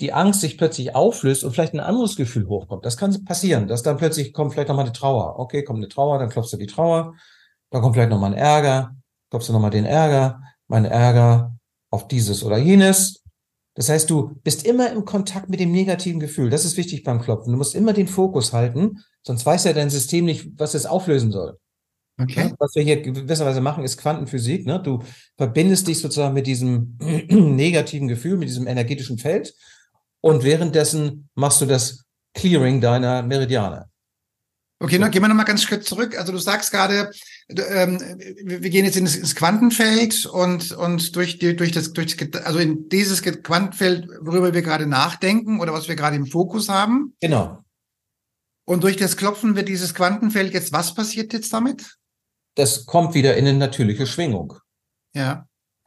die 0.00 0.12
Angst 0.12 0.40
sich 0.40 0.56
plötzlich 0.56 0.94
auflöst 0.94 1.44
und 1.44 1.52
vielleicht 1.52 1.74
ein 1.74 1.80
anderes 1.80 2.16
Gefühl 2.16 2.48
hochkommt. 2.48 2.84
Das 2.86 2.96
kann 2.96 3.24
passieren, 3.24 3.66
dass 3.68 3.82
dann 3.82 3.98
plötzlich 3.98 4.32
kommt 4.32 4.52
vielleicht 4.52 4.68
nochmal 4.68 4.86
eine 4.86 4.94
Trauer. 4.94 5.38
Okay, 5.38 5.62
kommt 5.62 5.78
eine 5.78 5.88
Trauer, 5.88 6.18
dann 6.18 6.30
klopfst 6.30 6.52
du 6.52 6.56
die 6.56 6.66
Trauer. 6.66 7.14
Dann 7.70 7.82
kommt 7.82 7.94
vielleicht 7.94 8.10
nochmal 8.10 8.32
ein 8.32 8.38
Ärger, 8.38 8.96
klopfst 9.30 9.48
du 9.48 9.52
nochmal 9.52 9.70
den 9.70 9.84
Ärger, 9.84 10.40
mein 10.68 10.84
Ärger. 10.86 11.56
Auf 11.90 12.08
dieses 12.08 12.42
oder 12.42 12.58
jenes. 12.58 13.22
Das 13.74 13.88
heißt, 13.88 14.10
du 14.10 14.36
bist 14.42 14.66
immer 14.66 14.90
im 14.90 15.04
Kontakt 15.04 15.48
mit 15.48 15.60
dem 15.60 15.72
negativen 15.72 16.20
Gefühl. 16.20 16.50
Das 16.50 16.64
ist 16.64 16.76
wichtig 16.76 17.04
beim 17.04 17.20
Klopfen. 17.20 17.52
Du 17.52 17.58
musst 17.58 17.74
immer 17.74 17.92
den 17.92 18.08
Fokus 18.08 18.52
halten, 18.52 18.98
sonst 19.22 19.46
weiß 19.46 19.64
ja 19.64 19.72
dein 19.72 19.90
System 19.90 20.24
nicht, 20.24 20.48
was 20.56 20.74
es 20.74 20.86
auflösen 20.86 21.30
soll. 21.30 21.58
Okay. 22.20 22.52
Was 22.58 22.74
wir 22.74 22.82
hier 22.82 23.00
gewisserweise 23.00 23.60
machen, 23.60 23.82
ist 23.84 23.96
Quantenphysik. 23.96 24.66
Ne? 24.66 24.80
Du 24.82 25.02
verbindest 25.38 25.88
dich 25.88 26.00
sozusagen 26.00 26.34
mit 26.34 26.46
diesem 26.46 26.98
negativen 27.28 28.08
Gefühl, 28.08 28.36
mit 28.36 28.48
diesem 28.48 28.66
energetischen 28.66 29.18
Feld 29.18 29.54
und 30.20 30.44
währenddessen 30.44 31.28
machst 31.34 31.60
du 31.60 31.66
das 31.66 32.04
Clearing 32.34 32.80
deiner 32.80 33.22
Meridiane. 33.22 33.86
Okay, 34.78 34.98
so. 34.98 35.10
gehen 35.10 35.22
wir 35.22 35.28
nochmal 35.28 35.46
ganz 35.46 35.62
Schritt 35.62 35.84
zurück. 35.84 36.18
Also 36.18 36.32
du 36.32 36.38
sagst 36.38 36.70
gerade, 36.70 37.10
ähm, 37.56 38.00
wir 38.42 38.70
gehen 38.70 38.84
jetzt 38.84 38.96
ins, 38.96 39.34
Quantenfeld 39.34 40.26
und, 40.26 40.72
und 40.72 41.16
durch, 41.16 41.38
die, 41.38 41.56
durch 41.56 41.72
das, 41.72 41.92
durch, 41.92 42.16
also 42.44 42.58
in 42.58 42.88
dieses 42.88 43.22
Quantenfeld, 43.22 44.08
worüber 44.20 44.54
wir 44.54 44.62
gerade 44.62 44.86
nachdenken 44.86 45.60
oder 45.60 45.72
was 45.72 45.88
wir 45.88 45.96
gerade 45.96 46.16
im 46.16 46.26
Fokus 46.26 46.68
haben. 46.68 47.14
Genau. 47.20 47.62
Und 48.66 48.84
durch 48.84 48.96
das 48.96 49.16
Klopfen 49.16 49.56
wird 49.56 49.68
dieses 49.68 49.94
Quantenfeld 49.94 50.54
jetzt, 50.54 50.72
was 50.72 50.94
passiert 50.94 51.32
jetzt 51.32 51.52
damit? 51.52 51.96
Das 52.54 52.86
kommt 52.86 53.14
wieder 53.14 53.36
in 53.36 53.46
eine 53.46 53.58
natürliche 53.58 54.06
Schwingung. 54.06 54.54
Ja. 55.14 55.46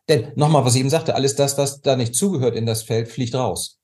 Denn 0.10 0.34
nochmal, 0.36 0.65
was 0.65 0.76
ich 0.76 0.82
eben 0.82 0.89
sagte, 0.89 1.15
alles 1.15 1.36
das, 1.36 1.58
was 1.58 1.82
da 1.82 1.95
nicht 1.95 2.13
zugehört 2.13 2.56
in 2.56 2.65
das 2.65 2.84
Feld, 2.84 3.08
fliegt 3.08 3.36
raus. 3.36 3.80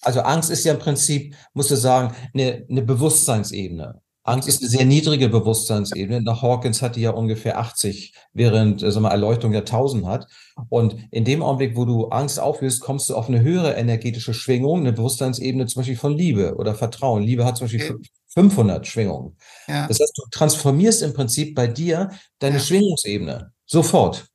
Also 0.00 0.20
Angst 0.20 0.50
ist 0.50 0.64
ja 0.64 0.74
im 0.74 0.78
Prinzip, 0.78 1.34
musst 1.54 1.72
du 1.72 1.76
sagen, 1.76 2.14
eine, 2.32 2.64
eine 2.70 2.82
Bewusstseinsebene. 2.82 4.00
Angst 4.26 4.48
ist 4.48 4.62
eine 4.62 4.70
sehr 4.70 4.86
niedrige 4.86 5.28
Bewusstseinsebene. 5.28 6.22
Nach 6.22 6.40
Hawkins 6.40 6.80
hat 6.80 6.96
die 6.96 7.02
ja 7.02 7.10
ungefähr 7.10 7.58
80, 7.58 8.14
während 8.32 8.82
äh, 8.82 8.90
sag 8.90 9.02
mal, 9.02 9.10
Erleuchtung 9.10 9.52
ja 9.52 9.60
1000 9.60 10.06
hat. 10.06 10.26
Und 10.70 10.96
in 11.10 11.26
dem 11.26 11.42
Augenblick, 11.42 11.76
wo 11.76 11.84
du 11.84 12.08
Angst 12.08 12.40
auflöst, 12.40 12.80
kommst 12.80 13.10
du 13.10 13.16
auf 13.16 13.28
eine 13.28 13.42
höhere 13.42 13.74
energetische 13.74 14.32
Schwingung, 14.32 14.80
eine 14.80 14.94
Bewusstseinsebene 14.94 15.66
zum 15.66 15.80
Beispiel 15.80 15.96
von 15.96 16.16
Liebe 16.16 16.56
oder 16.56 16.74
Vertrauen. 16.74 17.22
Liebe 17.22 17.44
hat 17.44 17.58
zum 17.58 17.66
Beispiel 17.66 17.92
okay. 17.92 18.08
500 18.28 18.86
Schwingungen. 18.86 19.36
Ja. 19.68 19.86
Das 19.86 20.00
heißt, 20.00 20.12
du 20.16 20.22
transformierst 20.30 21.02
im 21.02 21.12
Prinzip 21.12 21.54
bei 21.54 21.66
dir 21.66 22.10
deine 22.38 22.56
ja. 22.56 22.62
Schwingungsebene 22.62 23.52
sofort. 23.66 24.26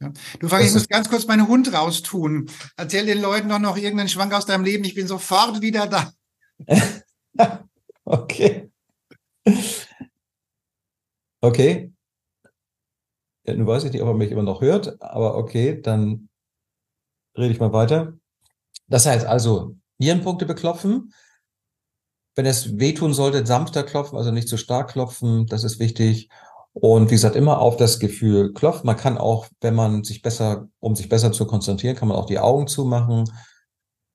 Ja. 0.00 0.12
Du 0.40 0.48
fragst, 0.48 0.66
ich 0.66 0.74
muss 0.74 0.88
ganz 0.88 1.08
kurz 1.08 1.26
meinen 1.28 1.46
Hund 1.46 1.72
raustun. 1.72 2.50
Erzähl 2.76 3.06
den 3.06 3.22
Leuten 3.22 3.48
doch 3.48 3.60
noch 3.60 3.76
irgendeinen 3.76 4.08
Schwank 4.08 4.34
aus 4.34 4.46
deinem 4.46 4.64
Leben. 4.64 4.82
Ich 4.84 4.96
bin 4.96 5.06
sofort 5.06 5.60
wieder 5.60 5.86
da. 5.86 6.12
okay. 8.04 8.68
Okay. 11.40 11.92
Ja, 13.44 13.54
nun 13.54 13.66
weiß 13.66 13.84
ich 13.84 13.92
nicht, 13.92 14.02
ob 14.02 14.08
er 14.08 14.14
mich 14.14 14.30
immer 14.30 14.42
noch 14.42 14.60
hört, 14.60 15.00
aber 15.00 15.36
okay, 15.36 15.80
dann 15.80 16.28
rede 17.36 17.52
ich 17.52 17.60
mal 17.60 17.72
weiter. 17.72 18.14
Das 18.88 19.06
heißt 19.06 19.26
also, 19.26 19.76
Nierenpunkte 19.98 20.46
beklopfen. 20.46 21.14
Wenn 22.34 22.46
es 22.46 22.78
wehtun 22.78 23.14
sollte, 23.14 23.46
sanfter 23.46 23.84
klopfen, 23.84 24.18
also 24.18 24.30
nicht 24.30 24.48
zu 24.48 24.56
stark 24.56 24.90
klopfen, 24.90 25.46
das 25.46 25.64
ist 25.64 25.78
wichtig. 25.78 26.28
Und 26.72 27.10
wie 27.10 27.14
gesagt, 27.14 27.36
immer 27.36 27.60
auf 27.60 27.76
das 27.76 27.98
Gefühl 27.98 28.52
klopfen. 28.52 28.86
Man 28.86 28.96
kann 28.96 29.18
auch, 29.18 29.48
wenn 29.60 29.74
man 29.74 30.04
sich 30.04 30.22
besser, 30.22 30.68
um 30.78 30.94
sich 30.94 31.08
besser 31.08 31.32
zu 31.32 31.46
konzentrieren, 31.46 31.96
kann 31.96 32.08
man 32.08 32.16
auch 32.16 32.26
die 32.26 32.38
Augen 32.38 32.66
zumachen 32.66 33.24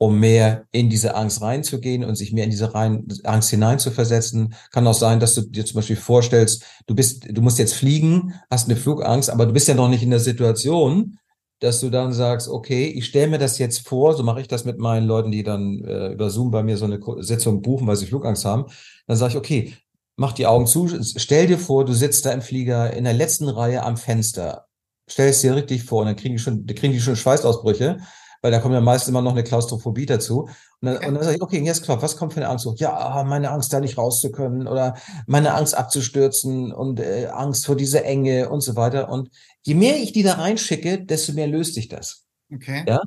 um 0.03 0.19
mehr 0.19 0.65
in 0.71 0.89
diese 0.89 1.15
Angst 1.15 1.41
reinzugehen 1.41 2.03
und 2.03 2.15
sich 2.15 2.33
mehr 2.33 2.43
in 2.43 2.49
diese 2.49 2.73
rein, 2.73 3.07
Angst 3.23 3.51
hineinzuversetzen. 3.51 4.53
Kann 4.71 4.85
auch 4.85 4.93
sein, 4.93 5.21
dass 5.21 5.33
du 5.33 5.41
dir 5.41 5.65
zum 5.65 5.75
Beispiel 5.75 5.95
vorstellst, 5.95 6.65
du 6.87 6.93
bist, 6.93 7.25
du 7.29 7.41
musst 7.41 7.57
jetzt 7.57 7.73
fliegen, 7.73 8.33
hast 8.51 8.67
eine 8.67 8.75
Flugangst, 8.75 9.29
aber 9.29 9.45
du 9.45 9.53
bist 9.53 9.69
ja 9.69 9.75
noch 9.75 9.87
nicht 9.87 10.03
in 10.03 10.09
der 10.09 10.19
Situation, 10.19 11.19
dass 11.59 11.79
du 11.79 11.89
dann 11.89 12.11
sagst, 12.11 12.49
okay, 12.49 12.87
ich 12.87 13.05
stelle 13.05 13.29
mir 13.29 13.37
das 13.37 13.57
jetzt 13.59 13.87
vor, 13.87 14.13
so 14.13 14.23
mache 14.23 14.41
ich 14.41 14.49
das 14.49 14.65
mit 14.65 14.77
meinen 14.77 15.07
Leuten, 15.07 15.31
die 15.31 15.43
dann 15.43 15.81
äh, 15.85 16.11
über 16.11 16.29
Zoom 16.29 16.51
bei 16.51 16.63
mir 16.63 16.75
so 16.75 16.83
eine 16.83 16.99
Sitzung 17.19 17.61
buchen, 17.61 17.87
weil 17.87 17.95
sie 17.95 18.05
Flugangst 18.05 18.43
haben. 18.43 18.65
Dann 19.07 19.15
sage 19.15 19.31
ich, 19.31 19.37
okay, 19.37 19.73
mach 20.17 20.33
die 20.33 20.47
Augen 20.47 20.67
zu, 20.67 20.89
stell 21.15 21.47
dir 21.47 21.57
vor, 21.57 21.85
du 21.85 21.93
sitzt 21.93 22.25
da 22.25 22.31
im 22.31 22.41
Flieger 22.41 22.91
in 22.91 23.05
der 23.05 23.13
letzten 23.13 23.47
Reihe 23.47 23.83
am 23.83 23.95
Fenster. 23.95 24.65
Stell 25.07 25.29
es 25.29 25.39
dir 25.39 25.55
richtig 25.55 25.85
vor 25.85 26.01
und 26.01 26.07
dann 26.07 26.17
kriegen 26.17 26.35
die 26.35 26.41
schon, 26.41 26.65
kriegen 26.65 26.91
die 26.91 26.99
schon 26.99 27.15
Schweißausbrüche 27.15 27.99
weil 28.43 28.51
da 28.51 28.59
kommt 28.59 28.73
ja 28.73 28.81
meistens 28.81 29.07
immer 29.07 29.21
noch 29.21 29.31
eine 29.31 29.43
Klaustrophobie 29.43 30.05
dazu. 30.05 30.41
Und 30.41 30.49
dann, 30.81 30.97
okay. 30.97 31.07
und 31.07 31.15
dann 31.15 31.23
sage 31.23 31.37
ich, 31.37 31.41
okay, 31.41 31.63
jetzt 31.63 31.83
klopft, 31.83 32.03
was 32.03 32.17
kommt 32.17 32.33
für 32.33 32.41
eine 32.41 32.49
Angst 32.49 32.65
hoch? 32.65 32.75
Ja, 32.77 32.95
ah, 32.95 33.23
meine 33.23 33.49
Angst, 33.49 33.71
da 33.71 33.79
nicht 33.79 33.97
raus 33.97 34.19
zu 34.19 34.31
können 34.31 34.67
oder 34.67 34.95
meine 35.27 35.53
Angst 35.53 35.75
abzustürzen 35.77 36.73
und 36.73 36.99
äh, 36.99 37.27
Angst 37.27 37.65
vor 37.65 37.77
dieser 37.77 38.03
Enge 38.03 38.49
und 38.49 38.59
so 38.59 38.75
weiter. 38.75 39.09
Und 39.09 39.29
je 39.61 39.75
mehr 39.75 39.95
ich 39.95 40.11
die 40.11 40.23
da 40.23 40.33
reinschicke, 40.33 41.05
desto 41.05 41.31
mehr 41.31 41.47
löst 41.47 41.73
sich 41.73 41.87
das. 41.87 42.25
Okay. 42.53 42.83
Ja. 42.85 43.01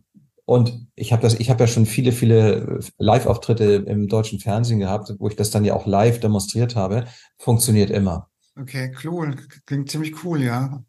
Und 0.47 0.87
ich 0.95 1.13
habe 1.13 1.21
das, 1.21 1.35
ich 1.35 1.51
habe 1.51 1.65
ja 1.65 1.67
schon 1.67 1.85
viele, 1.85 2.13
viele 2.13 2.81
Live-Auftritte 2.97 3.85
im 3.87 4.09
deutschen 4.09 4.41
Fernsehen 4.41 4.79
gehabt, 4.79 5.13
wo 5.19 5.29
ich 5.29 5.37
das 5.37 5.51
dann 5.51 5.67
ja 5.67 5.75
auch 5.75 5.87
live 5.87 6.19
demonstriert 6.19 6.77
habe. 6.77 7.05
Funktioniert 7.37 7.91
immer. 7.91 8.31
Okay, 8.59 8.95
cool. 9.05 9.37
Klingt 9.67 9.91
ziemlich 9.91 10.25
cool, 10.25 10.43
ja. 10.43 10.83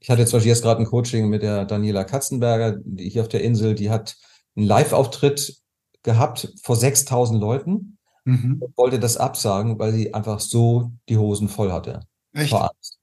Ich 0.00 0.10
hatte 0.10 0.24
zum 0.26 0.36
Beispiel 0.36 0.50
jetzt 0.50 0.62
gerade 0.62 0.80
ein 0.80 0.86
Coaching 0.86 1.28
mit 1.28 1.42
der 1.42 1.64
Daniela 1.64 2.04
Katzenberger, 2.04 2.78
die 2.84 3.08
hier 3.08 3.22
auf 3.22 3.28
der 3.28 3.42
Insel, 3.42 3.74
die 3.74 3.90
hat 3.90 4.16
einen 4.56 4.66
Live-Auftritt 4.66 5.56
gehabt 6.02 6.52
vor 6.62 6.76
6000 6.76 7.40
Leuten 7.40 7.98
mhm. 8.24 8.58
und 8.60 8.76
wollte 8.76 8.98
das 8.98 9.16
absagen, 9.16 9.78
weil 9.78 9.92
sie 9.92 10.14
einfach 10.14 10.40
so 10.40 10.92
die 11.08 11.18
Hosen 11.18 11.48
voll 11.48 11.72
hatte. 11.72 12.00
Echt? 12.32 12.50
Vor 12.50 12.70
Angst. 12.70 12.98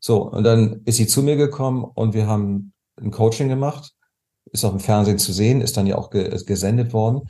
So, 0.00 0.22
und 0.22 0.44
dann 0.44 0.82
ist 0.84 0.96
sie 0.96 1.06
zu 1.06 1.22
mir 1.22 1.36
gekommen 1.36 1.84
und 1.84 2.14
wir 2.14 2.26
haben 2.26 2.72
ein 3.00 3.10
Coaching 3.10 3.48
gemacht. 3.48 3.92
Ist 4.46 4.64
auch 4.64 4.72
im 4.72 4.80
Fernsehen 4.80 5.18
zu 5.18 5.32
sehen, 5.32 5.60
ist 5.60 5.76
dann 5.76 5.86
ja 5.86 5.96
auch 5.96 6.10
gesendet 6.10 6.92
worden. 6.92 7.22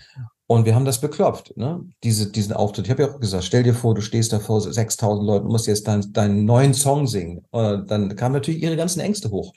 Und 0.46 0.66
wir 0.66 0.74
haben 0.74 0.85
das 0.85 1.00
beklopft, 1.00 1.57
ne? 1.57 1.81
Diese, 2.02 2.31
diesen 2.31 2.52
Auftritt. 2.52 2.87
Ich 2.87 2.90
habe 2.90 3.05
ja 3.05 3.11
auch 3.11 3.20
gesagt, 3.20 3.44
stell 3.44 3.62
dir 3.62 3.74
vor, 3.74 3.94
du 3.94 4.02
stehst 4.02 4.33
da 4.33 4.38
vor 4.40 4.61
6000 4.61 5.26
Leuten, 5.26 5.46
musst 5.46 5.66
jetzt 5.66 5.87
deinen, 5.87 6.12
deinen 6.12 6.44
neuen 6.44 6.74
Song 6.74 7.07
singen. 7.07 7.46
Und 7.50 7.90
dann 7.90 8.14
kamen 8.16 8.35
natürlich 8.35 8.62
ihre 8.62 8.76
ganzen 8.76 9.00
Ängste 9.00 9.31
hoch. 9.31 9.52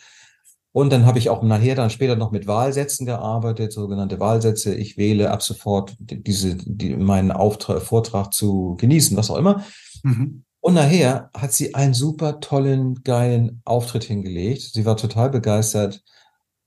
Und 0.72 0.92
dann 0.92 1.06
habe 1.06 1.20
ich 1.20 1.30
auch 1.30 1.42
nachher 1.42 1.76
dann 1.76 1.90
später 1.90 2.18
noch 2.18 2.32
mit 2.32 2.48
Wahlsätzen 2.48 3.06
gearbeitet, 3.06 3.72
sogenannte 3.72 4.20
Wahlsätze. 4.20 4.76
Ich 4.76 4.98
wähle 4.98 5.32
ab 5.32 5.42
sofort 5.42 5.96
diese, 6.00 6.56
die, 6.56 6.96
meinen 6.98 7.32
Auftrag, 7.32 7.82
Vortrag 7.82 8.34
zu 8.34 8.76
genießen, 8.78 9.16
was 9.16 9.32
auch 9.32 9.38
immer. 9.38 9.64
Mhm. 10.04 10.44
Und 10.60 10.74
nachher 10.74 11.30
hat 11.34 11.54
sie 11.54 11.76
einen 11.76 11.94
super 11.94 12.40
tollen, 12.42 13.04
geilen 13.04 13.62
Auftritt 13.66 14.04
hingelegt. 14.04 14.72
Sie 14.74 14.86
war 14.86 14.98
total 14.98 15.30
begeistert. 15.30 16.04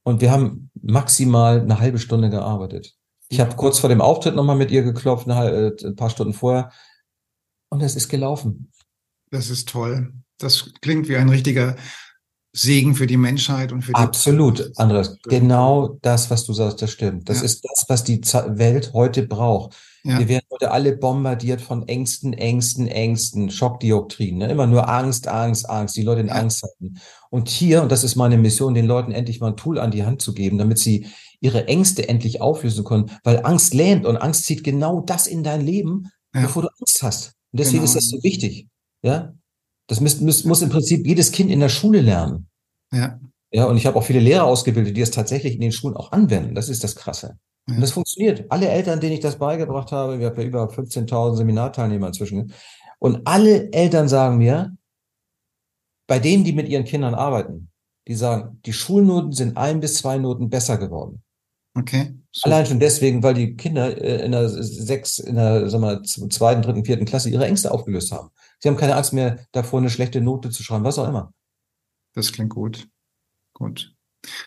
Und 0.04 0.20
wir 0.20 0.30
haben 0.30 0.70
maximal 0.80 1.60
eine 1.60 1.78
halbe 1.78 1.98
Stunde 1.98 2.30
gearbeitet. 2.30 2.97
Ich 3.28 3.40
habe 3.40 3.56
kurz 3.56 3.78
vor 3.78 3.88
dem 3.88 4.00
Auftritt 4.00 4.34
nochmal 4.34 4.56
mit 4.56 4.70
ihr 4.70 4.82
geklopft, 4.82 5.28
eine, 5.28 5.50
äh, 5.50 5.86
ein 5.86 5.96
paar 5.96 6.10
Stunden 6.10 6.32
vorher. 6.32 6.70
Und 7.70 7.82
es 7.82 7.96
ist 7.96 8.08
gelaufen. 8.08 8.72
Das 9.30 9.50
ist 9.50 9.68
toll. 9.68 10.12
Das 10.38 10.72
klingt 10.80 11.08
wie 11.08 11.16
ein 11.16 11.28
richtiger 11.28 11.76
Segen 12.52 12.94
für 12.94 13.06
die 13.06 13.18
Menschheit 13.18 13.72
und 13.72 13.82
für 13.82 13.92
die 13.92 14.00
Absolut, 14.00 14.72
Andreas. 14.76 15.18
Genau 15.24 15.98
das, 16.00 16.30
was 16.30 16.44
du 16.44 16.54
sagst, 16.54 16.80
das 16.80 16.90
stimmt. 16.90 17.28
Das 17.28 17.38
ja. 17.38 17.44
ist 17.44 17.64
das, 17.64 17.84
was 17.88 18.04
die 18.04 18.20
Welt 18.22 18.92
heute 18.94 19.26
braucht. 19.26 19.76
Ja. 20.02 20.18
Wir 20.18 20.28
werden 20.28 20.46
heute 20.50 20.70
alle 20.70 20.96
bombardiert 20.96 21.60
von 21.60 21.86
Ängsten, 21.86 22.32
Ängsten, 22.32 22.86
Ängsten, 22.86 23.50
Schockdioptrien. 23.50 24.38
Ne? 24.38 24.50
Immer 24.50 24.66
nur 24.66 24.88
Angst, 24.88 25.28
Angst, 25.28 25.68
Angst. 25.68 25.96
Die 25.96 26.02
Leute 26.02 26.22
in 26.22 26.28
ja. 26.28 26.34
Angst 26.34 26.62
halten. 26.62 26.98
Und 27.30 27.48
hier, 27.48 27.82
und 27.82 27.92
das 27.92 28.04
ist 28.04 28.16
meine 28.16 28.38
Mission, 28.38 28.74
den 28.74 28.86
Leuten 28.86 29.12
endlich 29.12 29.40
mal 29.40 29.48
ein 29.48 29.56
Tool 29.56 29.78
an 29.78 29.90
die 29.90 30.04
Hand 30.04 30.22
zu 30.22 30.32
geben, 30.32 30.56
damit 30.56 30.78
sie 30.78 31.06
ihre 31.40 31.66
Ängste 31.66 32.08
endlich 32.08 32.40
auflösen 32.40 32.84
können, 32.84 33.10
weil 33.24 33.44
Angst 33.44 33.74
lähmt 33.74 34.06
und 34.06 34.16
Angst 34.16 34.44
zieht 34.44 34.64
genau 34.64 35.00
das 35.00 35.26
in 35.26 35.44
dein 35.44 35.64
Leben, 35.64 36.10
ja. 36.34 36.42
bevor 36.42 36.62
du 36.62 36.68
Angst 36.80 37.02
hast. 37.02 37.34
Und 37.52 37.60
deswegen 37.60 37.78
genau. 37.78 37.84
ist 37.84 37.96
das 37.96 38.08
so 38.08 38.22
wichtig. 38.22 38.66
Ja, 39.02 39.34
das 39.86 40.00
muss, 40.00 40.20
muss, 40.20 40.44
muss 40.44 40.62
im 40.62 40.70
Prinzip 40.70 41.06
jedes 41.06 41.32
Kind 41.32 41.50
in 41.50 41.60
der 41.60 41.68
Schule 41.68 42.00
lernen. 42.00 42.48
Ja. 42.92 43.18
Ja, 43.50 43.64
und 43.64 43.78
ich 43.78 43.86
habe 43.86 43.96
auch 43.98 44.04
viele 44.04 44.20
Lehrer 44.20 44.44
ausgebildet, 44.44 44.96
die 44.96 45.00
es 45.00 45.10
tatsächlich 45.10 45.54
in 45.54 45.60
den 45.60 45.72
Schulen 45.72 45.96
auch 45.96 46.12
anwenden. 46.12 46.54
Das 46.54 46.68
ist 46.68 46.84
das 46.84 46.96
Krasse. 46.96 47.38
Ja. 47.66 47.76
Und 47.76 47.80
das 47.80 47.92
funktioniert. 47.92 48.44
Alle 48.50 48.68
Eltern, 48.68 49.00
denen 49.00 49.14
ich 49.14 49.20
das 49.20 49.38
beigebracht 49.38 49.90
habe, 49.90 50.18
wir 50.18 50.26
haben 50.26 50.40
ja 50.40 50.46
über 50.46 50.64
15.000 50.64 51.36
Seminarteilnehmer 51.36 52.08
inzwischen. 52.08 52.52
Und 52.98 53.26
alle 53.26 53.72
Eltern 53.72 54.08
sagen 54.08 54.38
mir, 54.38 54.76
bei 56.06 56.18
denen, 56.18 56.44
die 56.44 56.52
mit 56.52 56.68
ihren 56.68 56.84
Kindern 56.84 57.14
arbeiten, 57.14 57.70
die 58.06 58.14
sagen, 58.14 58.60
die 58.64 58.72
Schulnoten 58.72 59.32
sind 59.32 59.56
ein 59.56 59.80
bis 59.80 59.94
zwei 59.94 60.18
Noten 60.18 60.50
besser 60.50 60.76
geworden. 60.78 61.22
Okay. 61.78 62.14
So. 62.32 62.50
Allein 62.50 62.66
schon 62.66 62.80
deswegen, 62.80 63.22
weil 63.22 63.34
die 63.34 63.56
Kinder 63.56 63.96
äh, 64.02 64.24
in 64.24 64.32
der 64.32 64.48
sechs, 64.48 65.18
in 65.18 65.36
der 65.36 65.70
sag 65.70 65.80
mal, 65.80 66.02
zweiten, 66.02 66.62
dritten, 66.62 66.84
vierten 66.84 67.04
Klasse 67.04 67.30
ihre 67.30 67.46
Ängste 67.46 67.70
aufgelöst 67.70 68.10
haben. 68.10 68.30
Sie 68.58 68.68
haben 68.68 68.76
keine 68.76 68.96
Angst 68.96 69.12
mehr 69.12 69.38
davor, 69.52 69.78
eine 69.78 69.90
schlechte 69.90 70.20
Note 70.20 70.50
zu 70.50 70.62
schreiben, 70.62 70.84
was 70.84 70.98
auch 70.98 71.08
immer. 71.08 71.32
Das 72.14 72.32
klingt 72.32 72.50
gut. 72.50 72.88
Gut. 73.54 73.94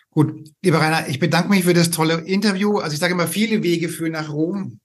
Gut, 0.10 0.52
lieber 0.62 0.80
Rainer, 0.80 1.08
ich 1.08 1.20
bedanke 1.20 1.50
mich 1.50 1.64
für 1.64 1.74
das 1.74 1.92
tolle 1.92 2.16
Interview. 2.16 2.80
Also 2.80 2.94
ich 2.94 3.00
sage 3.00 3.14
immer, 3.14 3.28
viele 3.28 3.64
Wege 3.64 3.88
führen 3.88 4.12
nach 4.12 4.32
Rom. 4.32 4.80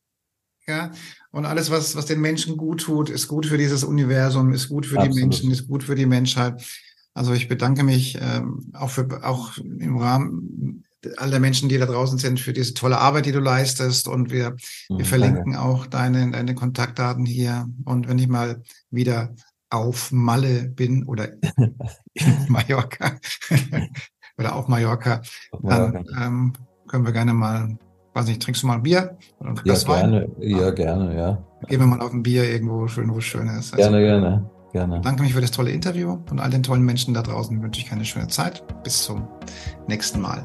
Ja, 0.68 0.92
und 1.30 1.44
alles, 1.44 1.70
was, 1.70 1.94
was 1.94 2.06
den 2.06 2.20
Menschen 2.20 2.56
gut 2.56 2.82
tut, 2.82 3.08
ist 3.08 3.28
gut 3.28 3.46
für 3.46 3.58
dieses 3.58 3.84
Universum, 3.84 4.52
ist 4.52 4.68
gut 4.68 4.86
für 4.86 4.96
Absolut. 4.96 5.16
die 5.16 5.20
Menschen, 5.20 5.50
ist 5.50 5.68
gut 5.68 5.84
für 5.84 5.94
die 5.94 6.06
Menschheit. 6.06 6.64
Also 7.14 7.32
ich 7.32 7.48
bedanke 7.48 7.84
mich 7.84 8.18
ähm, 8.20 8.72
auch 8.72 8.90
für 8.90 9.24
auch 9.24 9.56
im 9.58 9.96
Rahmen 9.96 10.85
alle 11.16 11.40
Menschen, 11.40 11.68
die 11.68 11.78
da 11.78 11.86
draußen 11.86 12.18
sind, 12.18 12.40
für 12.40 12.52
diese 12.52 12.74
tolle 12.74 12.98
Arbeit, 12.98 13.26
die 13.26 13.32
du 13.32 13.40
leistest. 13.40 14.08
Und 14.08 14.30
wir, 14.30 14.56
wir 14.88 14.98
mhm, 14.98 15.04
verlinken 15.04 15.52
danke. 15.52 15.60
auch 15.60 15.86
deine, 15.86 16.30
deine 16.30 16.54
Kontaktdaten 16.54 17.24
hier. 17.24 17.66
Und 17.84 18.08
wenn 18.08 18.18
ich 18.18 18.28
mal 18.28 18.62
wieder 18.90 19.34
auf 19.70 20.12
Malle 20.12 20.68
bin 20.68 21.04
oder 21.04 21.28
in 21.42 21.76
Mallorca 22.48 23.18
oder 24.38 24.54
auf 24.54 24.68
Mallorca, 24.68 25.22
dann 25.62 26.04
ähm, 26.20 26.52
können 26.86 27.04
wir 27.04 27.12
gerne 27.12 27.32
mal, 27.32 27.76
weiß 28.14 28.26
nicht, 28.26 28.42
trinkst 28.42 28.62
du 28.62 28.68
mal 28.68 28.74
ein 28.74 28.82
Bier? 28.82 29.18
Ja, 29.64 29.74
gerne, 29.74 30.22
Wein? 30.22 30.32
ja, 30.38 30.70
gerne, 30.70 31.16
ja. 31.16 31.44
Gehen 31.68 31.80
wir 31.80 31.86
mal 31.86 32.00
auf 32.00 32.12
ein 32.12 32.22
Bier 32.22 32.44
irgendwo 32.44 32.86
schön, 32.86 33.12
wo 33.12 33.18
es 33.18 33.24
schön 33.24 33.48
ist. 33.48 33.74
Also, 33.74 33.76
gerne, 33.76 34.00
gerne, 34.00 34.50
gerne. 34.72 35.00
Danke 35.00 35.22
mich 35.22 35.34
für 35.34 35.40
das 35.40 35.50
tolle 35.50 35.70
Interview 35.70 36.18
und 36.30 36.40
all 36.40 36.50
den 36.50 36.62
tollen 36.62 36.82
Menschen 36.82 37.12
da 37.14 37.22
draußen 37.22 37.60
wünsche 37.60 37.80
ich 37.80 37.90
eine 37.90 38.04
schöne 38.04 38.28
Zeit. 38.28 38.62
Bis 38.84 39.02
zum 39.02 39.26
nächsten 39.88 40.20
Mal. 40.20 40.44